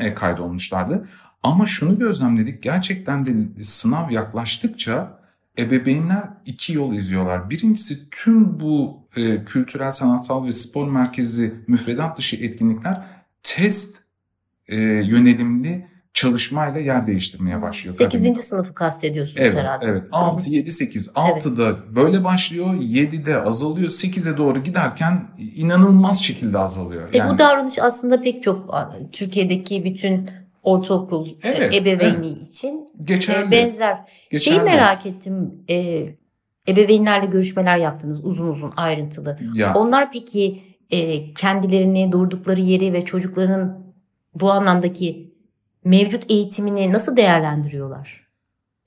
e, 0.00 0.14
kaydolmuşlardı. 0.14 1.08
Ama 1.42 1.66
şunu 1.66 1.98
gözlemledik. 1.98 2.62
Gerçekten 2.62 3.26
de 3.26 3.62
sınav 3.62 4.10
yaklaştıkça 4.10 5.18
ebeveynler 5.58 6.28
iki 6.46 6.72
yol 6.72 6.94
izliyorlar. 6.94 7.50
Birincisi 7.50 8.10
tüm 8.10 8.60
bu 8.60 9.08
e, 9.16 9.44
kültürel, 9.44 9.90
sanatsal 9.90 10.46
ve 10.46 10.52
spor 10.52 10.88
merkezi 10.88 11.54
müfredat 11.66 12.18
dışı 12.18 12.36
etkinlikler 12.36 13.02
test 13.42 14.02
e, 14.68 14.76
yönelimli 14.82 15.86
çalışmayla 16.14 16.80
yer 16.80 17.06
değiştirmeye 17.06 17.62
başlıyor. 17.62 17.94
8. 17.94 18.22
Kadın. 18.22 18.40
sınıfı 18.40 18.74
kastediyorsunuz 18.74 19.40
evet, 19.40 19.56
herhalde. 19.56 19.86
Evet. 19.86 20.02
6, 20.12 20.50
7, 20.50 20.72
8. 20.72 21.08
6'da 21.08 21.64
evet. 21.66 21.76
böyle 21.94 22.24
başlıyor. 22.24 22.74
7'de 22.74 23.40
azalıyor. 23.40 23.88
8'e 23.88 24.36
doğru 24.36 24.62
giderken 24.62 25.30
inanılmaz 25.54 26.24
şekilde 26.24 26.58
azalıyor. 26.58 27.08
Yani... 27.12 27.30
E 27.30 27.34
bu 27.34 27.38
davranış 27.38 27.78
aslında 27.78 28.22
pek 28.22 28.42
çok 28.42 28.74
Türkiye'deki 29.12 29.84
bütün 29.84 30.30
ortaokul 30.62 31.26
e, 31.26 31.34
evet, 31.42 31.74
ebeveyni 31.74 32.26
evet. 32.26 32.48
için 32.48 32.90
e, 33.00 33.04
Geçerli. 33.04 33.50
benzer. 33.50 33.98
Geçerli. 34.30 34.54
Şeyi 34.54 34.60
merak 34.60 35.06
ettim. 35.06 35.64
E, 35.70 36.06
ebeveynlerle 36.68 37.26
görüşmeler 37.26 37.76
yaptınız 37.76 38.24
uzun 38.24 38.48
uzun 38.48 38.72
ayrıntılı. 38.76 39.36
Yaptım. 39.54 39.82
Onlar 39.82 40.12
peki 40.12 40.62
e, 40.90 41.34
kendilerini 41.34 42.12
durdukları 42.12 42.60
yeri 42.60 42.92
ve 42.92 43.04
çocuklarının 43.04 43.88
bu 44.34 44.52
anlamdaki 44.52 45.34
mevcut 45.84 46.24
eğitimini 46.28 46.92
nasıl 46.92 47.16
değerlendiriyorlar? 47.16 48.28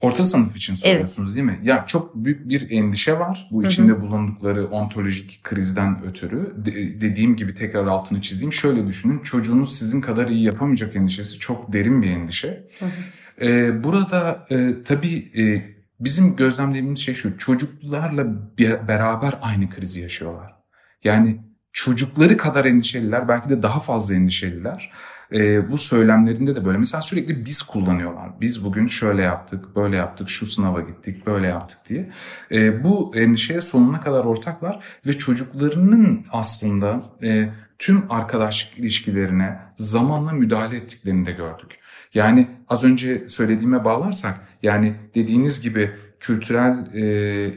Orta 0.02 0.24
sınıf 0.24 0.56
için 0.56 0.76
soruyorsunuz 0.76 1.30
evet. 1.30 1.36
değil 1.36 1.60
mi? 1.60 1.68
Ya 1.68 1.84
çok 1.88 2.16
büyük 2.16 2.50
bir 2.50 2.72
endişe 2.72 3.20
var 3.20 3.48
bu 3.52 3.64
içinde 3.64 3.92
hı 3.92 3.96
hı. 3.96 4.02
bulundukları 4.02 4.68
ontolojik 4.68 5.44
krizden 5.44 6.04
ötürü. 6.06 6.54
De- 6.66 7.02
dediğim 7.02 7.36
gibi 7.36 7.56
tekrar 7.56 7.86
altını 7.86 8.22
çizeyim. 8.22 8.54
Şöyle 8.54 8.88
düşünün 8.88 9.20
çocuğunuz 9.20 9.78
sizin 9.78 10.02
kadar 10.02 10.28
iyi 10.28 10.44
yapamayacak 10.44 10.96
endişesi 10.96 11.40
çok 11.40 11.74
derin 11.74 12.02
bir 12.02 12.12
endişe. 12.12 12.68
Hı 12.80 12.86
hı. 12.86 12.90
Ee, 13.42 13.84
burada 13.84 14.48
e, 14.50 14.74
tabii 14.86 15.32
e, 15.38 15.44
bizim 16.00 16.36
gözlemlediğimiz 16.36 17.00
şey 17.00 17.14
şu 17.14 17.38
çocuklarla 17.38 18.26
bir, 18.58 18.88
beraber 18.88 19.34
aynı 19.42 19.70
krizi 19.70 20.02
yaşıyorlar. 20.02 20.56
Yani 21.04 21.42
çocukları 21.74 22.38
kadar 22.38 22.66
endişeliler 22.66 23.28
belki 23.28 23.50
de 23.50 23.64
daha 23.64 23.80
fazla 23.80 24.16
endişeliler 24.16 24.92
e, 25.34 25.72
bu 25.72 25.78
söylemlerinde 25.78 26.56
de 26.56 26.66
böyle. 26.66 26.78
Mesela 26.78 27.02
sürekli 27.02 27.46
biz 27.46 27.62
kullanıyorlar. 27.62 28.30
Biz 28.42 28.64
bugün 28.66 28.88
şöyle 28.88 29.22
yaptık, 29.22 29.76
böyle 29.76 29.96
yaptık, 29.96 30.30
şu 30.30 30.46
sınava 30.46 30.82
gittik, 30.82 31.26
böyle 31.26 31.48
yaptık 31.48 31.80
diye. 31.90 32.12
E, 32.52 32.84
bu 32.84 33.12
endişeye 33.16 33.62
sonuna 33.62 34.02
kadar 34.02 34.26
ortaklar 34.26 34.84
ve 35.06 35.18
çocuklarının 35.18 36.26
aslında 36.32 37.04
e, 37.24 37.50
tüm 37.80 38.12
arkadaşlık 38.12 38.80
ilişkilerine 38.80 39.60
zamanla 39.78 40.32
müdahale 40.32 40.78
ettiklerini 40.78 41.26
de 41.26 41.32
gördük. 41.32 41.80
Yani 42.14 42.48
az 42.68 42.84
önce 42.84 43.26
söylediğime 43.28 43.86
bağlarsak 43.86 44.40
yani 44.64 44.96
dediğiniz 45.16 45.62
gibi 45.62 45.92
kültürel 46.20 46.86
e, 46.94 47.06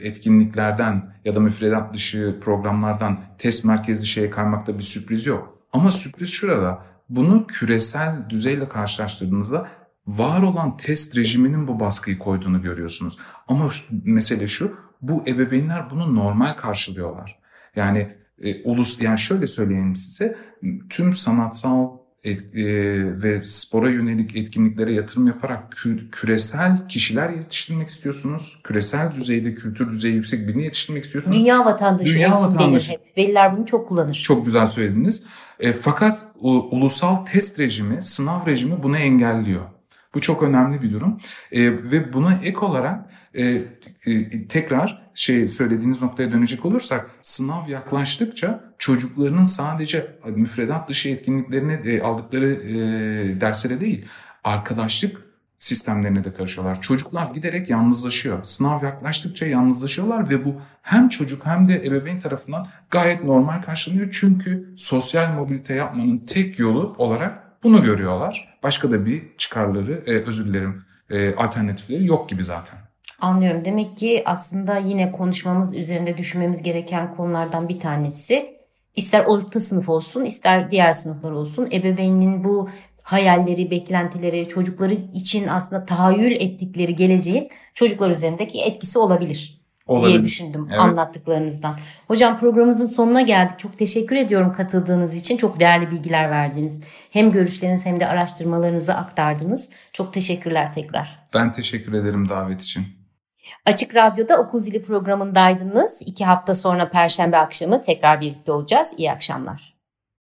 etkinliklerden 0.08 1.14
ya 1.24 1.36
da 1.36 1.40
müfredat 1.40 1.94
dışı 1.94 2.36
programlardan 2.40 3.20
test 3.38 3.64
merkezli 3.64 4.06
şeye 4.06 4.30
kaymakta 4.30 4.78
bir 4.78 4.82
sürpriz 4.82 5.26
yok. 5.26 5.58
Ama 5.72 5.90
sürpriz 5.90 6.30
şurada 6.30 6.82
bunu 7.08 7.46
küresel 7.46 8.30
düzeyle 8.30 8.68
karşılaştırdığınızda 8.68 9.68
var 10.06 10.42
olan 10.42 10.76
test 10.76 11.16
rejiminin 11.16 11.68
bu 11.68 11.80
baskıyı 11.80 12.18
koyduğunu 12.18 12.62
görüyorsunuz. 12.62 13.18
Ama 13.48 13.68
mesele 13.90 14.48
şu, 14.48 14.76
bu 15.02 15.22
ebeveynler 15.26 15.90
bunu 15.90 16.14
normal 16.14 16.52
karşılıyorlar. 16.52 17.38
Yani 17.76 18.16
e, 18.42 18.62
ulus 18.62 19.00
yani 19.00 19.18
şöyle 19.18 19.46
söyleyeyim 19.46 19.96
size, 19.96 20.36
tüm 20.90 21.12
sanatsal 21.12 21.90
et, 22.24 22.40
e, 22.54 22.64
ve 23.22 23.42
spora 23.42 23.90
yönelik 23.90 24.36
etkinliklere 24.36 24.92
yatırım 24.92 25.26
yaparak 25.26 25.72
kü, 25.72 26.10
küresel 26.10 26.88
kişiler 26.88 27.30
yetiştirmek 27.30 27.88
istiyorsunuz. 27.88 28.58
Küresel 28.64 29.12
düzeyde 29.16 29.54
kültür 29.54 29.90
düzeyi 29.92 30.14
yüksek 30.14 30.48
birini 30.48 30.64
yetiştirmek 30.64 31.04
istiyorsunuz. 31.04 31.38
Dünya 31.38 31.64
vatandaşı 31.64 32.14
Dünya 32.14 32.30
olsun 32.30 32.54
vatandaşı. 32.54 32.90
denir 32.90 32.98
hep. 33.00 33.16
Veliler 33.18 33.56
bunu 33.56 33.66
çok 33.66 33.88
kullanır. 33.88 34.14
Çok 34.24 34.46
güzel 34.46 34.66
söylediniz. 34.66 35.24
E, 35.60 35.72
fakat 35.72 36.24
u, 36.40 36.50
ulusal 36.50 37.16
test 37.16 37.60
rejimi, 37.60 38.02
sınav 38.02 38.46
rejimi 38.46 38.82
bunu 38.82 38.96
engelliyor. 38.96 39.62
Bu 40.14 40.20
çok 40.20 40.42
önemli 40.42 40.82
bir 40.82 40.92
durum. 40.92 41.20
E, 41.52 41.72
ve 41.72 42.12
buna 42.12 42.40
ek 42.44 42.58
olarak 42.58 43.10
e, 43.34 43.44
e, 44.06 44.48
tekrar 44.48 45.03
şey 45.14 45.48
söylediğiniz 45.48 46.02
noktaya 46.02 46.32
dönecek 46.32 46.64
olursak 46.64 47.10
sınav 47.22 47.68
yaklaştıkça 47.68 48.74
çocuklarının 48.78 49.44
sadece 49.44 50.18
müfredat 50.26 50.88
dışı 50.88 51.08
etkinliklerine 51.08 51.72
e, 51.72 52.00
aldıkları 52.00 52.50
e, 52.50 53.40
derslere 53.40 53.80
değil 53.80 54.06
arkadaşlık 54.44 55.24
sistemlerine 55.58 56.24
de 56.24 56.34
karışıyorlar. 56.34 56.80
Çocuklar 56.80 57.34
giderek 57.34 57.70
yalnızlaşıyor. 57.70 58.44
Sınav 58.44 58.84
yaklaştıkça 58.84 59.46
yalnızlaşıyorlar 59.46 60.30
ve 60.30 60.44
bu 60.44 60.60
hem 60.82 61.08
çocuk 61.08 61.46
hem 61.46 61.68
de 61.68 61.86
ebeveyn 61.86 62.18
tarafından 62.18 62.66
gayet 62.90 63.24
normal 63.24 63.62
karşılanıyor. 63.62 64.08
Çünkü 64.12 64.74
sosyal 64.76 65.34
mobilite 65.34 65.74
yapmanın 65.74 66.18
tek 66.18 66.58
yolu 66.58 66.94
olarak 66.98 67.62
bunu 67.62 67.84
görüyorlar. 67.84 68.58
Başka 68.62 68.90
da 68.90 69.06
bir 69.06 69.22
çıkarları, 69.38 70.02
e, 70.06 70.10
özür 70.10 70.46
dilerim, 70.46 70.84
e, 71.10 71.34
alternatifleri 71.34 72.06
yok 72.06 72.28
gibi 72.28 72.44
zaten. 72.44 72.78
Anlıyorum. 73.24 73.64
Demek 73.64 73.96
ki 73.96 74.22
aslında 74.26 74.76
yine 74.78 75.12
konuşmamız 75.12 75.76
üzerinde 75.76 76.18
düşünmemiz 76.18 76.62
gereken 76.62 77.16
konulardan 77.16 77.68
bir 77.68 77.80
tanesi 77.80 78.56
ister 78.96 79.24
orta 79.24 79.60
sınıf 79.60 79.88
olsun 79.88 80.24
ister 80.24 80.70
diğer 80.70 80.92
sınıflar 80.92 81.30
olsun 81.30 81.68
ebeveynin 81.72 82.44
bu 82.44 82.70
hayalleri, 83.02 83.70
beklentileri, 83.70 84.48
çocukları 84.48 84.94
için 84.94 85.48
aslında 85.48 85.86
tahayyül 85.86 86.32
ettikleri 86.32 86.96
geleceğin 86.96 87.48
çocuklar 87.74 88.10
üzerindeki 88.10 88.60
etkisi 88.60 88.98
olabilir, 88.98 89.60
Olabilir. 89.86 90.12
diye 90.12 90.22
düşündüm 90.22 90.66
Evet. 90.68 90.80
anlattıklarınızdan. 90.80 91.78
Hocam 92.08 92.38
programımızın 92.38 92.86
sonuna 92.86 93.22
geldik. 93.22 93.58
Çok 93.58 93.76
teşekkür 93.76 94.16
ediyorum 94.16 94.52
katıldığınız 94.52 95.14
için. 95.14 95.36
Çok 95.36 95.60
değerli 95.60 95.90
bilgiler 95.90 96.30
verdiniz. 96.30 96.80
Hem 97.10 97.32
görüşleriniz 97.32 97.86
hem 97.86 98.00
de 98.00 98.06
araştırmalarınızı 98.06 98.94
aktardınız. 98.94 99.70
Çok 99.92 100.12
teşekkürler 100.12 100.72
tekrar. 100.72 101.18
Ben 101.34 101.52
teşekkür 101.52 101.92
ederim 101.92 102.28
davet 102.28 102.62
için. 102.62 103.03
Açık 103.66 103.94
Radyo'da 103.94 104.40
Okul 104.40 104.60
Zili 104.60 104.82
programındaydınız. 104.82 106.02
İki 106.06 106.24
hafta 106.24 106.54
sonra 106.54 106.90
Perşembe 106.90 107.36
akşamı 107.36 107.82
tekrar 107.82 108.20
birlikte 108.20 108.52
olacağız. 108.52 108.94
İyi 108.96 109.12
akşamlar. 109.12 109.73